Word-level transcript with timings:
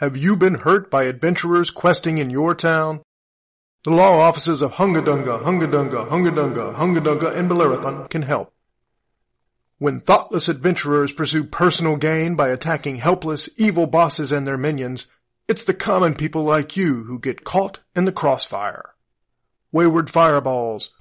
Have 0.00 0.16
you 0.16 0.36
been 0.36 0.54
hurt 0.54 0.92
by 0.92 1.06
adventurers 1.06 1.70
questing 1.70 2.18
in 2.18 2.30
your 2.30 2.54
town? 2.54 3.00
The 3.82 3.90
law 3.90 4.20
offices 4.20 4.62
of 4.62 4.74
Hungadunga, 4.74 5.42
Hungadunga, 5.42 6.08
Hungadunga, 6.08 6.76
Hungadunga, 6.76 7.36
and 7.36 7.50
Bellerothon 7.50 8.08
can 8.08 8.22
help. 8.22 8.54
When 9.78 9.98
thoughtless 9.98 10.48
adventurers 10.48 11.10
pursue 11.10 11.42
personal 11.42 11.96
gain 11.96 12.36
by 12.36 12.50
attacking 12.50 12.96
helpless, 12.96 13.48
evil 13.56 13.88
bosses 13.88 14.30
and 14.30 14.46
their 14.46 14.56
minions, 14.56 15.08
it's 15.48 15.64
the 15.64 15.74
common 15.74 16.14
people 16.14 16.44
like 16.44 16.76
you 16.76 17.02
who 17.02 17.18
get 17.18 17.42
caught 17.42 17.80
in 17.96 18.04
the 18.04 18.12
crossfire. 18.12 18.94
Wayward 19.72 20.10
fireballs. 20.10 20.92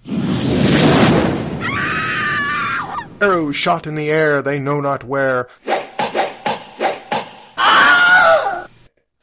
Arrows 3.21 3.55
shot 3.55 3.85
in 3.85 3.93
the 3.93 4.09
air 4.09 4.41
they 4.41 4.57
know 4.57 4.81
not 4.81 5.03
where. 5.03 5.47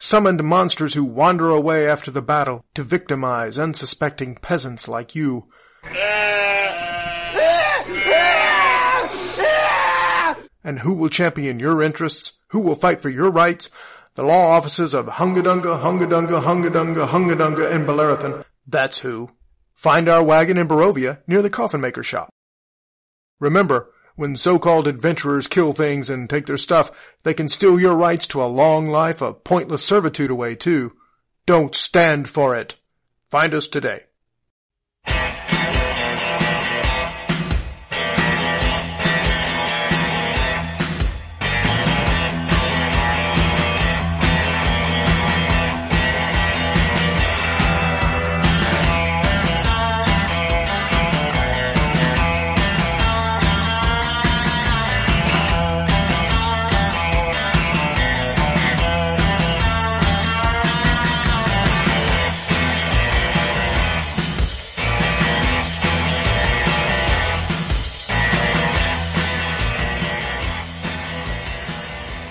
Summoned 0.07 0.43
monsters 0.43 0.93
who 0.93 1.03
wander 1.03 1.49
away 1.49 1.89
after 1.89 2.11
the 2.11 2.21
battle 2.21 2.63
to 2.75 2.83
victimize 2.83 3.57
unsuspecting 3.57 4.35
peasants 4.35 4.87
like 4.87 5.15
you. 5.15 5.47
And 10.63 10.77
who 10.81 10.93
will 10.93 11.09
champion 11.09 11.57
your 11.57 11.81
interests? 11.81 12.33
Who 12.49 12.59
will 12.59 12.75
fight 12.75 13.01
for 13.01 13.09
your 13.09 13.31
rights? 13.31 13.71
The 14.13 14.23
law 14.23 14.51
offices 14.51 14.93
of 14.93 15.07
Hungadunga, 15.07 15.81
Hungadunga, 15.81 16.43
Hungadunga, 16.43 17.07
Hungadunga, 17.07 17.71
and 17.73 17.87
Bellerothon. 17.87 18.45
That's 18.67 18.99
who. 18.99 19.31
Find 19.73 20.07
our 20.07 20.23
wagon 20.23 20.59
in 20.59 20.67
Barovia 20.67 21.23
near 21.25 21.41
the 21.41 21.49
coffin 21.49 21.81
maker 21.81 22.03
shop. 22.03 22.29
Remember, 23.39 23.91
when 24.15 24.35
so-called 24.35 24.87
adventurers 24.87 25.47
kill 25.47 25.73
things 25.73 26.09
and 26.09 26.29
take 26.29 26.45
their 26.45 26.57
stuff, 26.57 27.13
they 27.23 27.33
can 27.33 27.47
steal 27.47 27.79
your 27.79 27.95
rights 27.95 28.27
to 28.27 28.41
a 28.41 28.45
long 28.45 28.89
life 28.89 29.21
of 29.21 29.43
pointless 29.43 29.83
servitude 29.83 30.31
away 30.31 30.55
too. 30.55 30.93
Don't 31.45 31.75
stand 31.75 32.27
for 32.29 32.55
it. 32.55 32.75
Find 33.29 33.53
us 33.53 33.67
today. 33.67 34.03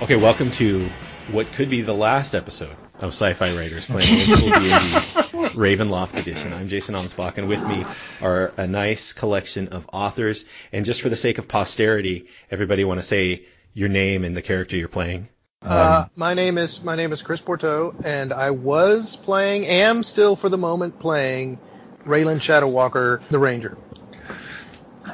Okay, 0.05 0.16
welcome 0.16 0.50
to 0.50 0.86
what 1.33 1.50
could 1.52 1.70
be 1.70 1.80
the 1.80 1.94
last 1.94 2.34
episode 2.34 2.77
of 2.98 3.14
Sci-Fi 3.14 3.56
Writers 3.56 3.86
playing 3.86 4.06
D&D 4.27 4.34
Ravenloft 5.56 6.19
Edition. 6.19 6.52
I'm 6.52 6.69
Jason 6.69 6.94
Anspach, 6.94 7.38
and 7.38 7.48
with 7.48 7.66
me 7.66 7.86
are 8.20 8.52
a 8.58 8.66
nice 8.66 9.14
collection 9.14 9.69
of 9.69 9.88
authors. 9.94 10.44
And 10.72 10.84
just 10.84 11.00
for 11.00 11.08
the 11.08 11.16
sake 11.16 11.38
of 11.38 11.48
posterity, 11.48 12.27
everybody 12.50 12.84
want 12.84 13.00
to 13.00 13.02
say 13.02 13.46
your 13.72 13.88
name 13.88 14.24
and 14.24 14.36
the 14.36 14.42
character 14.42 14.77
you're 14.77 14.88
playing. 14.88 15.28
Uh, 15.62 16.05
my 16.16 16.34
name 16.34 16.58
is 16.58 16.84
my 16.84 16.96
name 16.96 17.11
is 17.14 17.22
Chris 17.22 17.41
Pourteau, 17.41 17.94
and 18.05 18.34
I 18.34 18.50
was 18.50 19.16
playing, 19.16 19.64
am 19.64 20.02
still 20.02 20.36
for 20.36 20.50
the 20.50 20.58
moment 20.58 21.00
playing, 21.00 21.58
Raylan 22.05 22.41
Shadowwalker, 22.41 23.27
the 23.28 23.39
Ranger. 23.39 23.78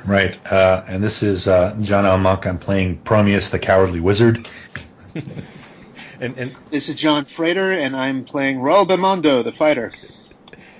Right, 0.04 0.36
uh, 0.52 0.82
and 0.88 1.02
this 1.02 1.22
is 1.22 1.46
uh, 1.46 1.76
John 1.80 2.06
L. 2.06 2.18
Monk. 2.18 2.46
I'm 2.46 2.58
playing 2.58 2.98
Promeus, 2.98 3.50
the 3.50 3.58
Cowardly 3.58 4.00
Wizard. 4.00 4.48
And, 6.20 6.38
and 6.38 6.56
This 6.70 6.88
is 6.88 6.96
John 6.96 7.24
Frater, 7.24 7.70
and 7.72 7.96
I'm 7.96 8.24
playing 8.24 8.58
Raul 8.58 8.86
Belmondo, 8.86 9.42
the 9.42 9.52
fighter. 9.52 9.92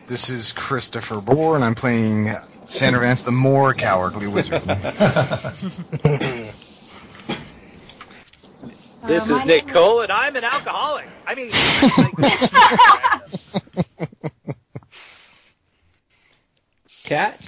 This 0.07 0.29
is 0.31 0.53
Christopher 0.53 1.17
Bohr, 1.17 1.55
and 1.57 1.65
I'm 1.65 1.75
playing 1.75 2.35
Sander 2.67 3.01
Vance, 3.01 3.23
the 3.23 3.31
more 3.31 3.75
cowardly 3.75 4.27
wizard. 4.27 4.63
This 9.07 9.31
Uh, 9.31 9.35
is 9.35 9.41
my 9.41 9.45
Nick 9.47 9.67
Cole, 9.67 10.03
and 10.03 10.13
I'm 10.13 10.37
an 10.37 10.45
alcoholic. 10.45 11.09
I 11.27 11.35
mean, 11.35 11.51
like, 11.99 12.15
Cat. 17.05 17.41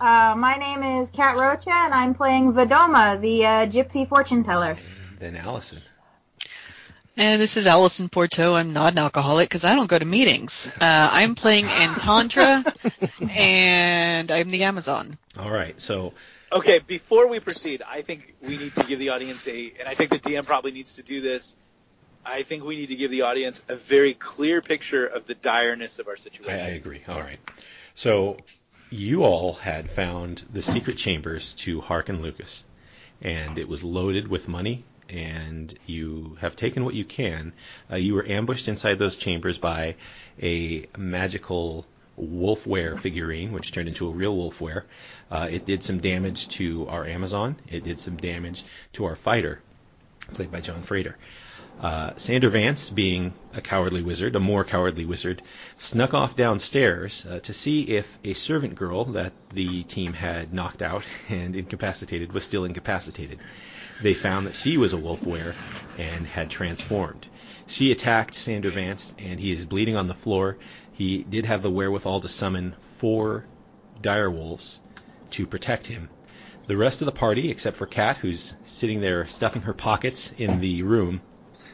Uh, 0.00 0.34
my 0.36 0.56
name 0.56 0.82
is 0.82 1.10
Kat 1.10 1.38
Rocha, 1.38 1.70
and 1.70 1.92
I'm 1.92 2.14
playing 2.14 2.54
Vadoma, 2.54 3.20
the 3.20 3.44
uh, 3.44 3.66
gypsy 3.66 4.08
fortune 4.08 4.42
teller. 4.42 4.78
Then 5.20 5.36
Allison. 5.36 5.80
And 7.16 7.42
this 7.42 7.58
is 7.58 7.66
Allison 7.66 8.08
Pourteau. 8.08 8.54
I'm 8.54 8.72
not 8.72 8.92
an 8.92 8.98
alcoholic 8.98 9.50
because 9.50 9.66
I 9.66 9.74
don't 9.74 9.86
go 9.86 9.98
to 9.98 10.04
meetings. 10.06 10.72
Uh, 10.80 11.10
I'm 11.12 11.34
playing 11.34 11.66
Antantra, 11.66 12.64
and 13.36 14.30
I'm 14.30 14.50
the 14.50 14.64
Amazon. 14.64 15.18
All 15.38 15.50
right, 15.50 15.78
so 15.78 16.14
okay, 16.50 16.80
before 16.86 17.28
we 17.28 17.38
proceed, 17.38 17.82
I 17.86 18.00
think 18.00 18.34
we 18.40 18.56
need 18.56 18.74
to 18.76 18.84
give 18.84 18.98
the 18.98 19.10
audience 19.10 19.46
a, 19.46 19.72
and 19.78 19.86
I 19.86 19.94
think 19.94 20.08
the 20.08 20.18
DM 20.18 20.46
probably 20.46 20.70
needs 20.70 20.94
to 20.94 21.02
do 21.02 21.20
this. 21.20 21.54
I 22.24 22.42
think 22.42 22.64
we 22.64 22.76
need 22.76 22.88
to 22.88 22.96
give 22.96 23.10
the 23.10 23.22
audience 23.22 23.62
a 23.68 23.76
very 23.76 24.14
clear 24.14 24.62
picture 24.62 25.06
of 25.06 25.26
the 25.26 25.34
direness 25.34 25.98
of 25.98 26.08
our 26.08 26.16
I, 26.48 26.52
I 26.52 26.56
agree. 26.70 27.02
All 27.06 27.20
right. 27.20 27.38
So 27.94 28.38
you 28.88 29.24
all 29.24 29.52
had 29.52 29.90
found 29.90 30.42
the 30.50 30.62
secret 30.62 30.96
chambers 30.96 31.52
to 31.54 31.82
Harkon 31.82 32.22
Lukas, 32.22 32.64
and 33.20 33.58
it 33.58 33.68
was 33.68 33.84
loaded 33.84 34.28
with 34.28 34.48
money. 34.48 34.84
And 35.10 35.74
you 35.86 36.36
have 36.40 36.56
taken 36.56 36.84
what 36.84 36.94
you 36.94 37.04
can. 37.04 37.52
Uh, 37.90 37.96
you 37.96 38.14
were 38.14 38.26
ambushed 38.26 38.68
inside 38.68 38.98
those 38.98 39.16
chambers 39.16 39.58
by 39.58 39.96
a 40.40 40.86
magical 40.96 41.86
wolfwere 42.20 42.98
figurine, 42.98 43.52
which 43.52 43.72
turned 43.72 43.88
into 43.88 44.08
a 44.08 44.12
real 44.12 44.36
wolfwere. 44.36 44.84
Uh, 45.30 45.48
it 45.50 45.64
did 45.64 45.82
some 45.82 45.98
damage 46.00 46.48
to 46.48 46.86
our 46.88 47.04
Amazon. 47.04 47.56
It 47.68 47.84
did 47.84 48.00
some 48.00 48.16
damage 48.16 48.64
to 48.94 49.06
our 49.06 49.16
fighter, 49.16 49.60
played 50.34 50.52
by 50.52 50.60
John 50.60 50.82
Frater. 50.82 51.16
Uh, 51.80 52.12
Sander 52.16 52.50
Vance, 52.50 52.90
being 52.90 53.32
a 53.54 53.62
cowardly 53.62 54.02
wizard, 54.02 54.36
a 54.36 54.40
more 54.40 54.64
cowardly 54.64 55.06
wizard, 55.06 55.40
snuck 55.78 56.12
off 56.12 56.36
downstairs 56.36 57.24
uh, 57.24 57.40
to 57.40 57.54
see 57.54 57.96
if 57.96 58.18
a 58.22 58.34
servant 58.34 58.74
girl 58.74 59.06
that 59.06 59.32
the 59.54 59.82
team 59.84 60.12
had 60.12 60.52
knocked 60.52 60.82
out 60.82 61.04
and 61.30 61.56
incapacitated 61.56 62.32
was 62.32 62.44
still 62.44 62.66
incapacitated. 62.66 63.38
They 64.02 64.12
found 64.12 64.46
that 64.46 64.56
she 64.56 64.76
was 64.76 64.92
a 64.92 64.98
wolfwere 64.98 65.54
and 65.98 66.26
had 66.26 66.50
transformed. 66.50 67.26
She 67.66 67.92
attacked 67.92 68.34
Sander 68.34 68.70
Vance, 68.70 69.14
and 69.18 69.40
he 69.40 69.50
is 69.50 69.64
bleeding 69.64 69.96
on 69.96 70.06
the 70.06 70.14
floor. 70.14 70.58
He 70.92 71.22
did 71.22 71.46
have 71.46 71.62
the 71.62 71.70
wherewithal 71.70 72.20
to 72.20 72.28
summon 72.28 72.74
four 72.98 73.46
dire 74.02 74.30
wolves 74.30 74.80
to 75.30 75.46
protect 75.46 75.86
him. 75.86 76.10
The 76.66 76.76
rest 76.76 77.00
of 77.00 77.06
the 77.06 77.12
party, 77.12 77.50
except 77.50 77.78
for 77.78 77.86
Kat, 77.86 78.18
who's 78.18 78.52
sitting 78.64 79.00
there 79.00 79.26
stuffing 79.26 79.62
her 79.62 79.72
pockets 79.72 80.32
in 80.32 80.60
the 80.60 80.82
room, 80.82 81.22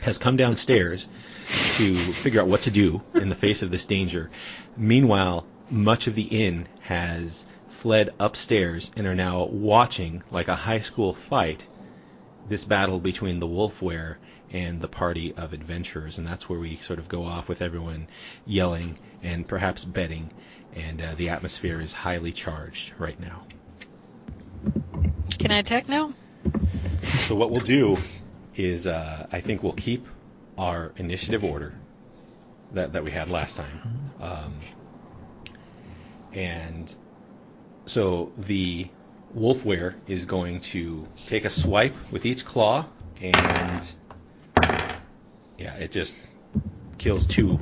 has 0.06 0.18
come 0.18 0.36
downstairs 0.36 1.08
to 1.46 1.94
figure 1.94 2.40
out 2.40 2.46
what 2.46 2.62
to 2.62 2.70
do 2.70 3.02
in 3.14 3.28
the 3.28 3.34
face 3.34 3.64
of 3.64 3.72
this 3.72 3.86
danger. 3.86 4.30
Meanwhile, 4.76 5.44
much 5.68 6.06
of 6.06 6.14
the 6.14 6.22
inn 6.22 6.68
has 6.82 7.44
fled 7.70 8.14
upstairs 8.20 8.92
and 8.96 9.08
are 9.08 9.16
now 9.16 9.46
watching, 9.46 10.22
like 10.30 10.46
a 10.46 10.54
high 10.54 10.78
school 10.78 11.12
fight, 11.12 11.66
this 12.48 12.64
battle 12.64 13.00
between 13.00 13.40
the 13.40 13.48
Wolfwere 13.48 14.18
and 14.52 14.80
the 14.80 14.86
party 14.86 15.34
of 15.34 15.52
adventurers. 15.52 16.18
And 16.18 16.26
that's 16.26 16.48
where 16.48 16.60
we 16.60 16.76
sort 16.76 17.00
of 17.00 17.08
go 17.08 17.24
off 17.24 17.48
with 17.48 17.60
everyone 17.60 18.06
yelling 18.46 18.96
and 19.24 19.46
perhaps 19.46 19.84
betting. 19.84 20.30
And 20.76 21.02
uh, 21.02 21.14
the 21.16 21.30
atmosphere 21.30 21.80
is 21.80 21.92
highly 21.92 22.30
charged 22.30 22.92
right 22.96 23.18
now. 23.18 23.42
Can 25.40 25.50
I 25.50 25.58
attack 25.58 25.88
now? 25.88 26.12
So 27.02 27.34
what 27.34 27.50
we'll 27.50 27.60
do 27.60 27.98
is, 28.56 28.86
uh, 28.86 29.26
I 29.30 29.40
think 29.40 29.62
we'll 29.62 29.72
keep 29.72 30.06
our 30.58 30.92
initiative 30.96 31.44
order 31.44 31.74
that 32.72 32.94
that 32.94 33.04
we 33.04 33.10
had 33.10 33.30
last 33.30 33.56
time, 33.56 34.10
um, 34.20 34.54
and 36.32 36.94
so 37.86 38.32
the 38.36 38.88
wolfwere 39.36 39.94
is 40.06 40.24
going 40.24 40.60
to 40.60 41.06
take 41.26 41.44
a 41.44 41.50
swipe 41.50 41.94
with 42.10 42.26
each 42.26 42.44
claw, 42.44 42.86
and 43.22 43.94
yeah, 45.58 45.74
it 45.76 45.92
just 45.92 46.16
kills 46.98 47.26
two. 47.26 47.58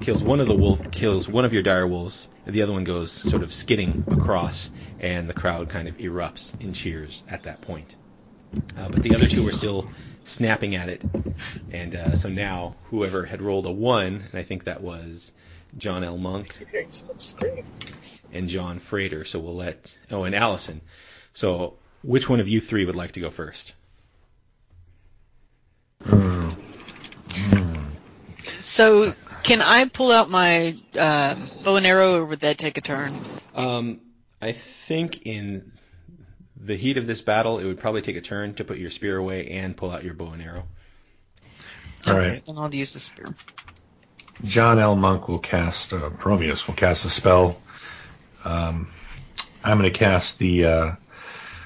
Kills 0.00 0.22
one 0.24 0.40
of 0.40 0.48
the 0.48 0.56
wolf, 0.56 0.90
kills 0.90 1.28
one 1.28 1.44
of 1.44 1.52
your 1.52 1.62
dire 1.62 1.86
wolves, 1.86 2.28
and 2.46 2.54
the 2.54 2.62
other 2.62 2.72
one 2.72 2.84
goes 2.84 3.12
sort 3.12 3.42
of 3.42 3.52
skidding 3.52 4.04
across, 4.10 4.70
and 4.98 5.28
the 5.28 5.34
crowd 5.34 5.68
kind 5.68 5.88
of 5.88 5.98
erupts 5.98 6.58
in 6.60 6.72
cheers 6.72 7.22
at 7.28 7.44
that 7.44 7.60
point. 7.60 7.94
Uh, 8.76 8.88
but 8.88 9.02
the 9.02 9.14
other 9.14 9.26
two 9.26 9.44
were 9.44 9.52
still 9.52 9.88
snapping 10.24 10.74
at 10.74 10.88
it. 10.88 11.02
And 11.70 11.94
uh, 11.94 12.16
so 12.16 12.28
now 12.28 12.76
whoever 12.84 13.24
had 13.24 13.42
rolled 13.42 13.66
a 13.66 13.70
one, 13.70 14.22
and 14.30 14.34
I 14.34 14.42
think 14.42 14.64
that 14.64 14.82
was 14.82 15.32
John 15.76 16.04
L. 16.04 16.18
Monk 16.18 16.56
and 18.32 18.48
John 18.48 18.78
Frater. 18.78 19.24
So 19.24 19.38
we'll 19.38 19.56
let 19.56 19.96
oh 20.10 20.24
and 20.24 20.34
Allison. 20.34 20.80
So 21.32 21.78
which 22.02 22.28
one 22.28 22.40
of 22.40 22.48
you 22.48 22.60
three 22.60 22.84
would 22.84 22.96
like 22.96 23.12
to 23.12 23.20
go 23.20 23.30
first? 23.30 23.74
So, 28.60 29.12
can 29.42 29.62
I 29.62 29.86
pull 29.88 30.12
out 30.12 30.30
my 30.30 30.76
uh, 30.98 31.34
bow 31.64 31.76
and 31.76 31.86
arrow, 31.86 32.16
or 32.16 32.26
would 32.26 32.40
that 32.40 32.58
take 32.58 32.78
a 32.78 32.80
turn? 32.80 33.18
Um, 33.54 34.00
I 34.40 34.52
think 34.52 35.26
in 35.26 35.72
the 36.62 36.76
heat 36.76 36.96
of 36.98 37.06
this 37.06 37.20
battle, 37.22 37.58
it 37.58 37.64
would 37.64 37.80
probably 37.80 38.02
take 38.02 38.16
a 38.16 38.20
turn 38.20 38.54
to 38.54 38.64
put 38.64 38.78
your 38.78 38.90
spear 38.90 39.16
away 39.16 39.48
and 39.48 39.76
pull 39.76 39.90
out 39.90 40.04
your 40.04 40.14
bow 40.14 40.32
and 40.32 40.42
arrow. 40.42 40.64
All 42.06 42.14
right. 42.14 42.44
Then 42.44 42.58
I'll 42.58 42.74
use 42.74 42.92
the 42.92 43.00
spear. 43.00 43.34
John 44.44 44.78
L. 44.78 44.96
Monk 44.96 45.28
will 45.28 45.38
cast, 45.38 45.92
uh, 45.92 46.10
Prometheus 46.10 46.66
will 46.66 46.74
cast 46.74 47.04
a 47.04 47.10
spell. 47.10 47.60
Um, 48.44 48.88
I'm 49.62 49.78
going 49.78 49.90
to 49.92 49.98
cast 49.98 50.38
the 50.38 50.64
uh, 50.64 50.92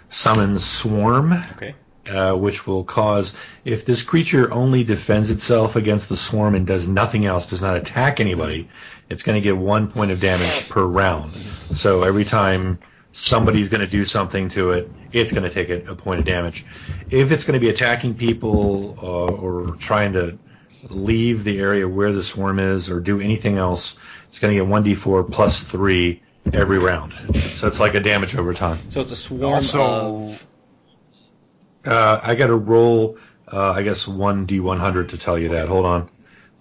Summon 0.09 0.59
Swarm, 0.59 1.33
Okay. 1.33 1.75
uh, 2.09 2.35
which 2.35 2.67
will 2.67 2.83
cause, 2.83 3.35
if 3.65 3.85
this 3.85 4.03
creature 4.03 4.53
only 4.53 4.83
defends 4.83 5.31
itself 5.31 5.77
against 5.77 6.09
the 6.09 6.17
swarm 6.17 6.57
and 6.57 6.67
does 6.67 6.89
nothing 6.89 7.27
else, 7.27 7.47
does 7.47 7.63
not 7.63 7.77
attack 7.77 8.19
anybody, 8.19 8.69
it's 9.09 9.23
going 9.23 9.41
to 9.41 9.43
get 9.43 9.57
one 9.57 9.93
point 9.93 10.11
of 10.11 10.21
damage 10.21 10.69
per 10.69 10.83
round. 10.83 11.31
So 11.33 12.03
every 12.03 12.25
time 12.25 12.81
somebody's 13.15 13.69
going 13.69 13.81
to 13.81 13.87
do 13.87 14.05
something 14.05 14.49
to 14.51 14.73
it, 14.73 14.91
it's 15.13 15.31
going 15.33 15.45
to 15.45 15.51
take 15.51 15.71
a, 15.71 15.93
a 15.93 15.95
point 15.95 16.19
of 16.19 16.27
damage. 16.27 16.67
If 17.11 17.31
it's 17.31 17.45
going 17.45 17.55
to 17.55 17.61
be 17.61 17.71
attacking 17.71 18.17
people 18.17 18.99
uh, 19.01 19.33
or 19.33 19.77
trying 19.77 20.15
to 20.15 20.39
leave 20.91 21.45
the 21.45 21.61
area 21.61 21.89
where 21.89 22.13
the 22.13 22.23
swarm 22.23 22.59
is 22.59 22.91
or 22.91 23.01
do 23.01 23.21
anything 23.21 23.57
else, 23.57 23.97
it's 24.29 24.41
going 24.41 24.57
to 24.57 24.63
get 24.63 24.71
1d4 24.71 25.31
plus 25.31 25.63
3 25.63 26.23
every 26.53 26.79
round. 26.79 27.15
So 27.37 27.69
it's 27.69 27.81
like 27.81 27.95
a 27.95 28.01
damage 28.01 28.37
over 28.37 28.53
time. 28.53 28.79
So 28.91 29.01
it's 29.01 29.13
a 29.13 29.17
swarm 29.17 29.55
Also, 29.55 30.27
of. 30.27 30.47
Uh, 31.85 32.21
I 32.23 32.35
got 32.35 32.49
to 32.49 32.57
roll, 32.57 33.19
uh, 33.51 33.71
I 33.71 33.85
guess, 33.85 34.07
1d100 34.07 35.11
to 35.11 35.19
tell 35.19 35.39
you 35.39 35.51
that. 35.51 35.69
Hold 35.69 35.87
on. 35.87 36.11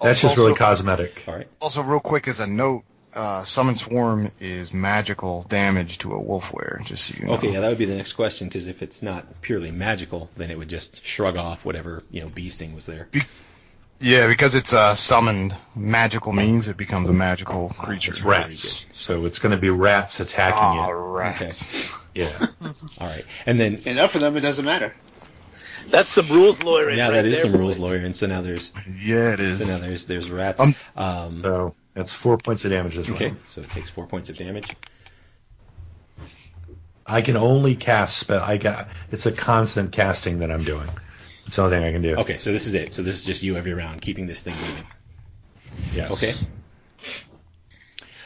That's 0.02 0.22
just 0.22 0.38
really 0.38 0.54
cosmetic. 0.54 1.24
All 1.28 1.36
right. 1.36 1.48
also 1.62 1.82
real 1.82 2.02
quick 2.02 2.28
as 2.28 2.40
a 2.40 2.48
note, 2.48 2.84
uh, 3.16 3.44
summon 3.44 3.76
swarm 3.76 4.32
is 4.40 4.74
magical 4.74 5.44
damage 5.44 6.00
to 6.00 6.14
a 6.14 6.20
wolfwere. 6.22 6.84
Just 6.86 7.06
so 7.08 7.16
you 7.20 7.26
know. 7.28 7.34
Okay, 7.36 7.52
yeah, 7.54 7.60
that 7.62 7.70
would 7.70 7.78
be 7.78 7.86
the 7.86 7.96
next 7.96 8.14
question 8.14 8.48
because 8.48 8.68
if 8.68 8.82
it's 8.82 9.02
not 9.02 9.42
purely 9.42 9.72
magical, 9.72 10.30
then 10.36 10.52
it 10.52 10.58
would 10.58 10.70
just 10.70 11.06
shrug 11.06 11.38
off 11.38 11.66
whatever 11.66 12.04
you 12.12 12.22
know 12.22 12.28
beasting 12.28 12.74
was 12.76 12.86
there. 12.86 13.08
Yeah, 14.00 14.28
because 14.28 14.56
it's 14.56 14.74
uh, 14.74 14.96
summoned 14.96 15.56
magical 15.76 16.34
means, 16.34 16.68
it 16.68 16.76
becomes 16.76 17.08
a 17.08 17.14
magical 17.14 17.70
creature. 17.70 18.12
It's 18.12 18.22
rats. 18.22 18.86
So 18.92 19.26
it's 19.26 19.40
going 19.40 19.54
to 19.54 19.58
be 19.58 19.70
rats 19.70 20.20
attacking 20.20 20.60
Ah, 20.62 20.90
it. 20.90 20.92
rats. 20.92 21.74
Yeah. 22.14 22.48
All 23.00 23.08
right, 23.08 23.26
and 23.46 23.60
then 23.60 23.76
Enough 23.86 24.16
of 24.16 24.22
them, 24.22 24.36
it 24.36 24.42
doesn't 24.42 24.66
matter. 24.66 24.94
That's 25.90 26.10
some 26.10 26.28
rules 26.30 26.64
lawyering. 26.64 26.98
yeah, 26.98 27.06
right 27.08 27.14
that 27.16 27.26
is 27.26 27.34
there, 27.42 27.52
some 27.52 27.60
rules 27.60 27.74
boys. 27.78 27.80
lawyer, 27.92 28.06
and 28.06 28.16
so 28.16 28.26
now 28.28 28.42
there's 28.42 28.72
Yeah, 29.02 29.34
it 29.34 29.40
is. 29.40 29.66
so 29.66 29.74
now 29.74 29.80
there's 29.80 30.06
there's 30.06 30.30
rats. 30.30 30.60
Um, 30.60 30.76
Um, 30.96 31.32
So 31.32 31.76
that's 31.94 32.14
four 32.14 32.38
points 32.38 32.66
of 32.66 32.72
damage 32.72 32.96
this 32.96 33.10
okay, 33.10 33.28
round. 33.28 33.40
so 33.48 33.62
it 33.62 33.70
takes 33.70 33.90
four 33.90 34.08
points 34.08 34.30
of 34.30 34.38
damage. 34.38 34.76
I 37.06 37.22
can 37.22 37.36
only 37.36 37.76
cast 37.76 38.18
spell. 38.18 38.42
I 38.42 38.58
got. 38.58 38.88
It's 39.12 39.26
a 39.26 39.32
constant 39.32 39.92
casting 39.92 40.40
that 40.40 40.52
I'm 40.52 40.64
doing. 40.64 40.88
It's 41.46 41.58
the 41.58 41.64
only 41.64 41.78
thing 41.78 41.86
I 41.86 41.92
can 41.92 42.02
do. 42.02 42.16
Okay, 42.16 42.38
so 42.38 42.52
this 42.52 42.68
is 42.68 42.74
it. 42.74 42.94
So 42.94 43.02
this 43.02 43.16
is 43.16 43.26
just 43.26 43.44
you 43.44 43.58
every 43.58 43.74
round, 43.74 44.02
keeping 44.02 44.26
this 44.26 44.42
thing 44.42 44.56
moving. 44.56 44.86
Yes. 45.94 46.12
Okay. 46.12 46.34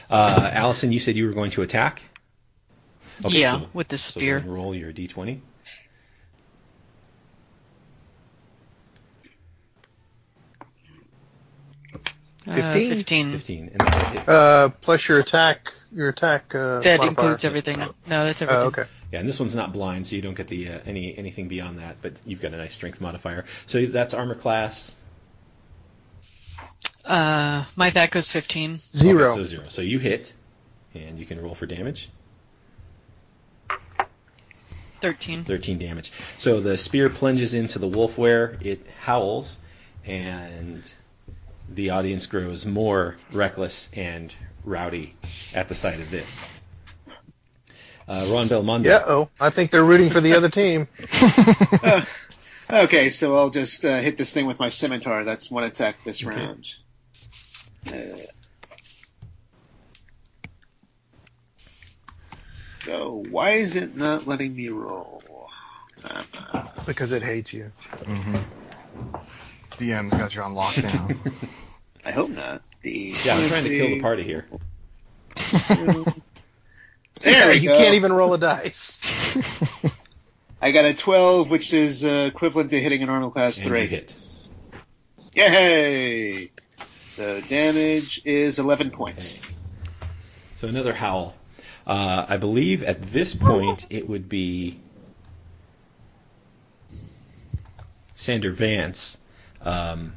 Uh, 0.10 0.50
Allison, 0.54 0.92
you 0.92 1.00
said 1.00 1.16
you 1.16 1.28
were 1.28 1.34
going 1.34 1.52
to 1.52 1.64
attack. 1.64 2.04
Okay, 3.26 3.42
yeah, 3.42 3.60
so- 3.60 3.70
with 3.74 3.88
the 3.88 3.98
spear. 3.98 4.38
ahead 4.38 4.46
and 4.46 4.54
roll 4.54 4.76
your 4.76 4.94
d20. 4.94 5.40
Uh, 12.48 12.54
15? 12.74 12.90
15. 12.96 13.32
15, 13.32 13.70
and 13.74 13.80
then 13.82 14.12
hit. 14.14 14.30
Uh, 14.30 14.70
plus 14.82 15.08
your 15.08 15.20
attack, 15.20 15.74
your 15.92 16.10
attack. 16.10 16.56
Uh, 16.56 16.80
That 16.80 17.00
modifier. 17.00 17.08
includes 17.10 17.46
everything. 17.46 17.80
No, 17.80 17.94
that's 18.06 18.42
everything. 18.42 18.64
Oh, 18.64 18.68
okay. 18.68 18.86
Yeah, 19.12 19.20
and 19.20 19.28
this 19.30 19.40
one's 19.40 19.56
not 19.56 19.74
blind, 19.74 20.08
so 20.08 20.16
you 20.16 20.22
don't 20.22 20.36
get 20.36 20.48
the 20.48 20.70
uh, 20.70 20.80
any 20.86 21.18
anything 21.18 21.48
beyond 21.48 21.80
that. 21.80 21.98
But 22.02 22.14
you've 22.26 22.42
got 22.42 22.54
a 22.54 22.58
nice 22.58 22.74
strength 22.74 23.00
modifier. 23.02 23.46
So 23.66 23.86
that's 23.86 24.14
armor 24.14 24.36
class 24.36 24.96
Uh, 27.06 27.64
my 27.78 27.90
that 27.92 28.12
goes 28.12 28.30
15. 28.32 28.80
Zero. 28.80 29.32
Okay, 29.32 29.40
so 29.42 29.44
zero. 29.46 29.64
So 29.66 29.82
you 29.82 30.00
hit, 30.00 30.34
and 30.94 31.18
you 31.18 31.26
can 31.26 31.42
roll 31.42 31.56
for 31.56 31.66
damage. 31.66 32.10
13. 35.00 35.44
13 35.44 35.78
damage. 35.78 36.12
So 36.38 36.60
the 36.60 36.78
spear 36.78 37.10
plunges 37.10 37.54
into 37.54 37.80
the 37.80 37.88
wolfwere. 37.88 38.64
It 38.66 38.86
howls, 39.02 39.58
and 40.06 40.84
the 41.70 41.92
audience 41.92 42.26
grows 42.26 42.66
more 42.66 43.16
reckless 43.32 43.90
and 43.94 44.34
rowdy 44.66 45.14
at 45.56 45.70
the 45.70 45.76
sight 45.76 45.96
of 46.00 46.10
this. 46.12 46.66
Uh, 48.08 48.26
Ron 48.32 48.46
Belmondo. 48.48 48.86
Yeah. 48.86 49.04
Oh, 49.06 49.30
I 49.40 49.50
think 49.50 49.70
they're 49.72 49.84
rooting 49.84 50.10
for 50.10 50.22
the 50.22 50.34
other 50.36 50.50
team. 50.50 50.88
Okay, 52.70 53.12
so 53.12 53.38
I'll 53.38 53.50
just 53.50 53.86
uh, 53.86 54.00
hit 54.02 54.18
this 54.18 54.34
thing 54.34 54.46
with 54.46 54.60
my 54.60 54.68
scimitar. 54.68 55.24
That's 55.24 55.50
one 55.50 55.64
attack 55.64 56.04
this 56.04 56.22
Okay. 56.26 56.36
round. 56.36 56.68
Uh, 57.88 57.94
so 62.84 63.26
why 63.30 63.52
is 63.52 63.78
it 63.78 63.96
not 63.96 64.28
letting 64.28 64.54
me 64.54 64.68
roll? 64.68 65.48
Uh, 66.04 66.24
Because 66.86 67.14
it 67.14 67.24
hates 67.24 67.54
you. 67.54 67.72
hmm 68.06 68.36
DM's 69.78 70.14
got 70.14 70.34
you 70.36 70.42
on 70.42 70.54
lockdown. 70.54 71.16
I 72.06 72.12
hope 72.12 72.30
not. 72.30 72.62
The 72.82 73.14
Yeah, 73.26 73.36
I'm 73.36 73.48
trying 73.48 73.64
to 73.66 73.70
kill 73.70 73.88
the 73.90 74.00
party 74.00 74.24
here. 74.24 74.46
There 77.20 77.34
Yeah, 77.34 77.48
we 77.50 77.58
you 77.58 77.70
go. 77.70 77.78
can't 77.80 77.96
even 77.96 78.14
roll 78.14 78.36
a 78.36 78.38
dice. 78.38 79.00
I 80.62 80.72
got 80.72 80.86
a 80.86 80.94
12, 80.94 81.50
which 81.50 81.74
is 81.74 82.06
uh, 82.06 82.30
equivalent 82.32 82.70
to 82.72 82.80
hitting 82.80 83.02
an 83.02 83.10
armor 83.10 83.32
class 83.32 83.58
And 83.58 83.68
3. 83.68 83.82
you 83.82 83.88
hit. 83.88 84.16
Yay! 85.34 86.52
So 87.10 87.42
damage 87.42 88.22
is 88.24 88.60
11 88.60 88.92
points. 88.92 89.40
So 90.58 90.68
another 90.68 90.94
howl. 90.94 91.34
Uh, 91.88 92.26
I 92.30 92.38
believe 92.38 92.84
at 92.84 93.02
this 93.02 93.34
point 93.34 93.88
it 93.90 94.08
would 94.08 94.30
be 94.30 94.80
Sander 98.16 98.52
Vance, 98.52 99.18
um, 99.62 100.14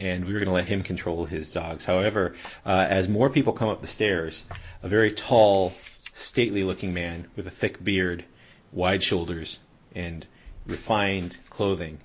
and 0.00 0.24
we 0.24 0.32
were 0.32 0.38
going 0.38 0.48
to 0.48 0.54
let 0.54 0.66
him 0.66 0.82
control 0.82 1.24
his 1.24 1.50
dogs. 1.50 1.84
However, 1.84 2.34
uh, 2.64 2.86
as 2.88 3.08
more 3.08 3.30
people 3.30 3.52
come 3.52 3.68
up 3.68 3.80
the 3.80 3.86
stairs, 3.86 4.44
a 4.82 4.88
very 4.88 5.12
tall, 5.12 5.70
stately-looking 6.14 6.94
man 6.94 7.26
with 7.36 7.46
a 7.46 7.50
thick 7.50 7.82
beard, 7.82 8.24
wide 8.72 9.02
shoulders, 9.02 9.58
and 9.94 10.26
refined 10.66 11.36
clothing 11.50 11.98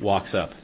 walks 0.00 0.34
up, 0.34 0.54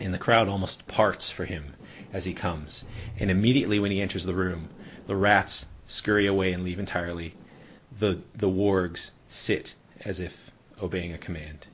and 0.00 0.12
the 0.12 0.18
crowd 0.18 0.48
almost 0.48 0.86
parts 0.86 1.30
for 1.30 1.44
him 1.44 1.72
as 2.12 2.24
he 2.24 2.34
comes. 2.34 2.84
And 3.18 3.30
immediately 3.30 3.78
when 3.78 3.90
he 3.90 4.00
enters 4.00 4.24
the 4.24 4.34
room, 4.34 4.68
the 5.06 5.16
rats 5.16 5.66
scurry 5.86 6.26
away 6.26 6.52
and 6.52 6.64
leave 6.64 6.78
entirely. 6.78 7.34
The 7.98 8.20
the 8.34 8.48
wargs 8.48 9.10
sit 9.28 9.74
as 10.04 10.20
if 10.20 10.50
obeying 10.80 11.12
a 11.12 11.18
command. 11.18 11.66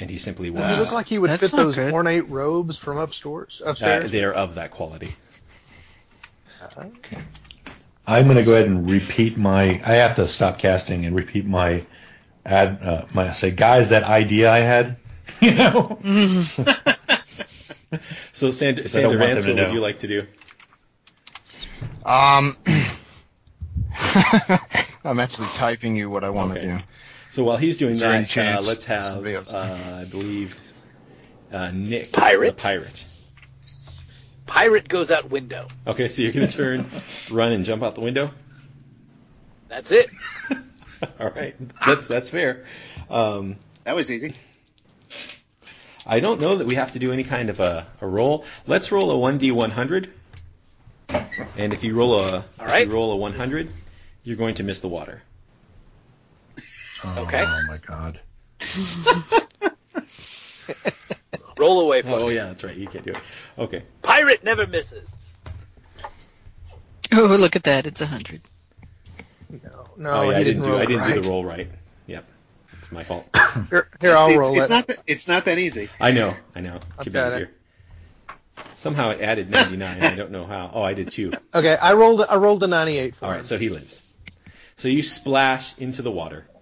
And 0.00 0.08
he 0.08 0.18
simply 0.18 0.50
Does 0.50 0.60
walks. 0.60 0.74
he 0.74 0.80
look 0.80 0.92
like 0.92 1.06
he 1.06 1.18
would 1.18 1.30
That's 1.30 1.50
fit 1.50 1.56
those 1.56 1.74
good. 1.76 1.92
ornate 1.92 2.28
robes 2.30 2.78
from 2.78 2.98
upstairs? 2.98 3.60
uh, 3.64 3.70
Upstairs. 3.70 4.10
they 4.12 4.22
are 4.24 4.32
of 4.32 4.54
that 4.56 4.70
quality. 4.70 5.10
Okay. 6.76 7.18
I'm 8.06 8.24
going 8.24 8.36
to 8.36 8.44
go 8.44 8.54
ahead 8.54 8.66
and 8.66 8.88
repeat 8.90 9.36
my. 9.36 9.64
I 9.84 9.94
have 9.96 10.16
to 10.16 10.26
stop 10.28 10.58
casting 10.58 11.04
and 11.04 11.14
repeat 11.16 11.44
my 11.46 11.84
ad. 12.46 12.78
Uh, 12.82 13.04
my 13.14 13.30
say, 13.32 13.50
guys, 13.50 13.88
that 13.90 14.04
idea 14.04 14.50
I 14.50 14.58
had. 14.60 14.96
You 15.40 15.54
know. 15.54 15.98
So 18.32 18.50
Sander, 18.50 18.80
I 18.80 18.82
don't 18.82 18.88
Sander 18.88 19.18
Vance, 19.18 19.44
what 19.46 19.56
to 19.56 19.62
would 19.64 19.72
you 19.72 19.80
like 19.80 20.00
to 20.00 20.08
do? 20.08 20.26
um, 22.04 22.56
I'm 25.04 25.20
actually 25.20 25.48
typing 25.52 25.94
you 25.96 26.10
what 26.10 26.24
I 26.24 26.30
want 26.30 26.54
to 26.54 26.62
do. 26.62 26.76
So 27.38 27.44
while 27.44 27.56
he's 27.56 27.78
doing 27.78 27.92
Is 27.92 28.00
there 28.00 28.10
any 28.10 28.24
that, 28.24 28.36
uh, 28.36 28.66
let's 28.66 28.84
have, 28.86 29.04
somebody 29.04 29.36
else- 29.36 29.54
uh, 29.54 30.02
I 30.04 30.10
believe, 30.10 30.60
uh, 31.52 31.70
Nick, 31.70 32.10
Pirate? 32.10 32.56
the 32.56 32.62
pirate. 32.64 33.04
Pirate 34.46 34.88
goes 34.88 35.12
out 35.12 35.30
window. 35.30 35.68
Okay, 35.86 36.08
so 36.08 36.22
you're 36.22 36.32
going 36.32 36.48
to 36.48 36.52
turn, 36.56 36.90
run, 37.30 37.52
and 37.52 37.64
jump 37.64 37.84
out 37.84 37.94
the 37.94 38.00
window. 38.00 38.32
That's 39.68 39.92
it. 39.92 40.10
All 41.20 41.30
right, 41.30 41.54
that's 41.86 42.08
that's 42.08 42.28
fair. 42.28 42.64
Um, 43.08 43.54
That 43.84 43.94
was 43.94 44.10
easy. 44.10 44.34
I 46.04 46.18
don't 46.18 46.40
know 46.40 46.56
that 46.56 46.66
we 46.66 46.74
have 46.74 46.90
to 46.94 46.98
do 46.98 47.12
any 47.12 47.22
kind 47.22 47.50
of 47.50 47.60
a, 47.60 47.86
a 48.00 48.06
roll. 48.08 48.46
Let's 48.66 48.90
roll 48.90 49.12
a 49.12 49.32
1d100. 49.32 50.08
And 51.56 51.72
if 51.72 51.84
you 51.84 51.94
roll 51.94 52.18
a 52.18 52.38
All 52.38 52.66
right. 52.66 52.82
if 52.82 52.88
you 52.88 52.94
roll 52.94 53.12
a 53.12 53.16
100, 53.16 53.68
you're 54.24 54.36
going 54.36 54.56
to 54.56 54.64
miss 54.64 54.80
the 54.80 54.88
water. 54.88 55.22
Oh, 57.04 57.22
okay. 57.22 57.44
Oh 57.46 57.62
my 57.68 57.76
god. 57.78 58.20
Roll 61.58 61.80
away 61.80 62.02
for 62.02 62.12
Oh 62.12 62.28
me. 62.28 62.36
yeah, 62.36 62.46
that's 62.46 62.62
right. 62.64 62.76
You 62.76 62.86
can't 62.86 63.04
do 63.04 63.12
it. 63.12 63.18
Okay. 63.58 63.82
Pirate 64.02 64.44
never 64.44 64.66
misses. 64.66 65.34
Oh, 67.12 67.36
look 67.38 67.56
at 67.56 67.64
that. 67.64 67.86
It's 67.86 68.00
a 68.00 68.06
hundred. 68.06 68.40
No, 69.50 69.58
oh, 69.74 69.88
no, 69.96 70.10
oh 70.10 70.30
yeah, 70.30 70.36
I 70.36 70.44
didn't 70.44 70.62
didn't 70.62 70.64
do 70.64 70.76
I 70.76 70.86
didn't 70.86 71.00
right. 71.00 71.14
do 71.14 71.20
the 71.22 71.28
roll 71.30 71.44
right. 71.44 71.68
Yep. 72.06 72.24
It's 72.80 72.92
my 72.92 73.02
fault. 73.02 73.28
Here, 73.70 73.88
here 74.00 74.16
I'll 74.16 74.28
it's, 74.28 74.38
roll 74.38 74.54
it's 74.56 74.66
it. 74.66 74.70
Not 74.70 74.86
that, 74.88 75.02
it's 75.06 75.28
not 75.28 75.44
that 75.46 75.58
easy. 75.58 75.88
I 75.98 76.12
know. 76.12 76.34
I 76.54 76.60
know. 76.60 76.78
I've 76.98 77.04
Keep 77.04 77.08
it 77.08 77.12
got 77.14 77.32
easier. 77.32 77.50
Somehow 78.74 79.10
it 79.10 79.20
added 79.20 79.50
99. 79.50 80.02
I 80.02 80.14
don't 80.14 80.30
know 80.30 80.44
how. 80.44 80.70
Oh, 80.72 80.82
I 80.82 80.94
did 80.94 81.10
too. 81.10 81.32
Okay, 81.54 81.76
I 81.76 81.94
rolled. 81.94 82.24
I 82.28 82.36
rolled 82.36 82.62
a 82.62 82.66
98 82.68 83.16
for 83.16 83.24
All 83.24 83.30
him. 83.32 83.36
right, 83.38 83.46
so 83.46 83.58
he 83.58 83.68
lives. 83.70 84.02
So 84.76 84.88
you 84.88 85.02
splash 85.02 85.76
into 85.78 86.02
the 86.02 86.10
water 86.10 86.46
The 86.46 86.52
rocket. 86.52 86.57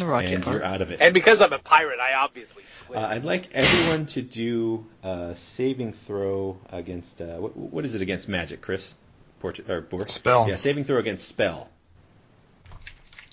And 0.00 0.44
you're 0.46 0.64
out 0.64 0.80
of 0.82 0.90
it. 0.90 1.00
And 1.00 1.14
because 1.14 1.42
I'm 1.42 1.52
a 1.52 1.58
pirate, 1.58 1.98
I 2.00 2.14
obviously 2.22 2.62
swim. 2.66 2.98
Uh, 2.98 3.06
I'd 3.06 3.24
like 3.24 3.48
everyone 3.52 4.06
to 4.06 4.22
do 4.22 4.86
a 5.02 5.34
saving 5.36 5.92
throw 5.92 6.58
against 6.70 7.20
uh, 7.20 7.36
what, 7.36 7.56
what 7.56 7.84
is 7.84 7.94
it 7.94 8.02
against 8.02 8.28
magic, 8.28 8.60
Chris? 8.62 8.94
Pourteau 9.42 9.68
or 9.68 9.82
Bohr? 9.82 10.08
Spell. 10.08 10.48
Yeah, 10.48 10.56
saving 10.56 10.84
throw 10.84 10.98
against 10.98 11.26
spell. 11.28 11.68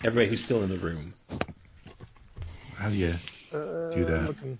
Everybody 0.03 0.29
who's 0.29 0.43
still 0.43 0.61
in 0.63 0.69
the 0.69 0.77
room. 0.77 1.13
How 2.77 2.89
do 2.89 2.95
you? 2.95 3.11
Uh, 3.53 3.89
do 3.93 4.05
that. 4.05 4.27
looking- 4.27 4.59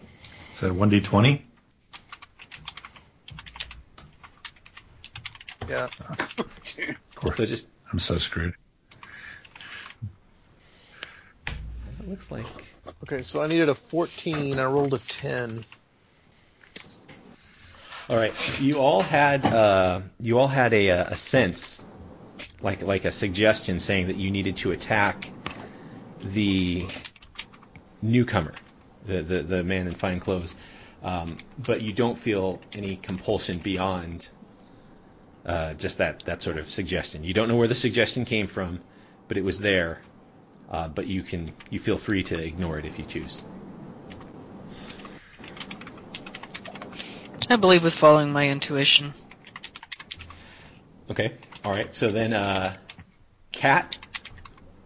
Is 0.00 0.60
that 0.60 0.74
one 0.74 0.88
d 0.88 1.00
twenty? 1.00 1.44
Yeah. 5.68 5.84
Of 5.84 7.14
course. 7.14 7.36
So 7.36 7.46
just 7.46 7.68
I'm 7.92 7.98
so 7.98 8.18
screwed. 8.18 8.54
It 12.08 12.12
looks 12.12 12.30
like 12.30 12.46
Okay, 13.02 13.22
so 13.22 13.42
I 13.42 13.46
needed 13.46 13.68
a 13.68 13.74
14. 13.74 14.58
I 14.58 14.64
rolled 14.64 14.94
a 14.94 14.98
10. 14.98 15.62
All 18.08 18.16
right, 18.16 18.60
you 18.60 18.78
all 18.78 19.02
had 19.02 19.44
uh, 19.44 20.00
you 20.18 20.38
all 20.38 20.48
had 20.48 20.72
a, 20.72 20.88
a 20.88 21.16
sense, 21.16 21.84
like 22.62 22.80
like 22.80 23.04
a 23.04 23.12
suggestion 23.12 23.80
saying 23.80 24.06
that 24.06 24.16
you 24.16 24.30
needed 24.30 24.56
to 24.58 24.70
attack 24.70 25.30
the 26.22 26.86
newcomer, 28.00 28.54
the 29.04 29.20
the, 29.20 29.42
the 29.42 29.62
man 29.62 29.86
in 29.86 29.92
fine 29.92 30.20
clothes, 30.20 30.54
um, 31.02 31.36
but 31.58 31.82
you 31.82 31.92
don't 31.92 32.18
feel 32.18 32.60
any 32.72 32.96
compulsion 32.96 33.58
beyond 33.58 34.26
uh, 35.44 35.74
just 35.74 35.98
that 35.98 36.20
that 36.20 36.42
sort 36.42 36.56
of 36.56 36.70
suggestion. 36.70 37.24
You 37.24 37.34
don't 37.34 37.48
know 37.48 37.56
where 37.56 37.68
the 37.68 37.74
suggestion 37.74 38.24
came 38.24 38.46
from, 38.46 38.80
but 39.28 39.36
it 39.36 39.44
was 39.44 39.58
there. 39.58 39.98
Uh, 40.70 40.88
but 40.88 41.06
you 41.06 41.22
can 41.22 41.50
you 41.70 41.78
feel 41.78 41.96
free 41.96 42.22
to 42.24 42.38
ignore 42.38 42.78
it 42.78 42.84
if 42.84 42.98
you 42.98 43.04
choose. 43.04 43.42
I 47.50 47.56
believe 47.56 47.82
with 47.82 47.94
following 47.94 48.32
my 48.32 48.48
intuition. 48.48 49.12
Okay. 51.10 51.32
All 51.64 51.72
right. 51.72 51.94
So 51.94 52.10
then, 52.10 52.34
uh, 52.34 52.76
Cat, 53.52 53.96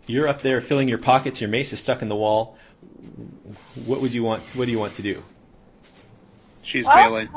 you're 0.07 0.29
up 0.29 0.43
there 0.43 0.61
filling 0.61 0.89
your 0.89 0.99
pockets. 0.99 1.41
Your 1.41 1.51
mace 1.51 1.73
is 1.73 1.81
stuck 1.81 2.03
in 2.03 2.09
the 2.09 2.15
wall. 2.17 2.57
What 3.87 4.01
would 4.01 4.12
you 4.12 4.23
want? 4.23 4.43
What 4.55 4.67
do 4.67 4.71
you 4.71 4.79
want 4.79 4.95
to 4.95 5.03
do? 5.03 5.21
She's 6.62 6.87
Well, 6.87 6.97
bailing. 6.97 7.29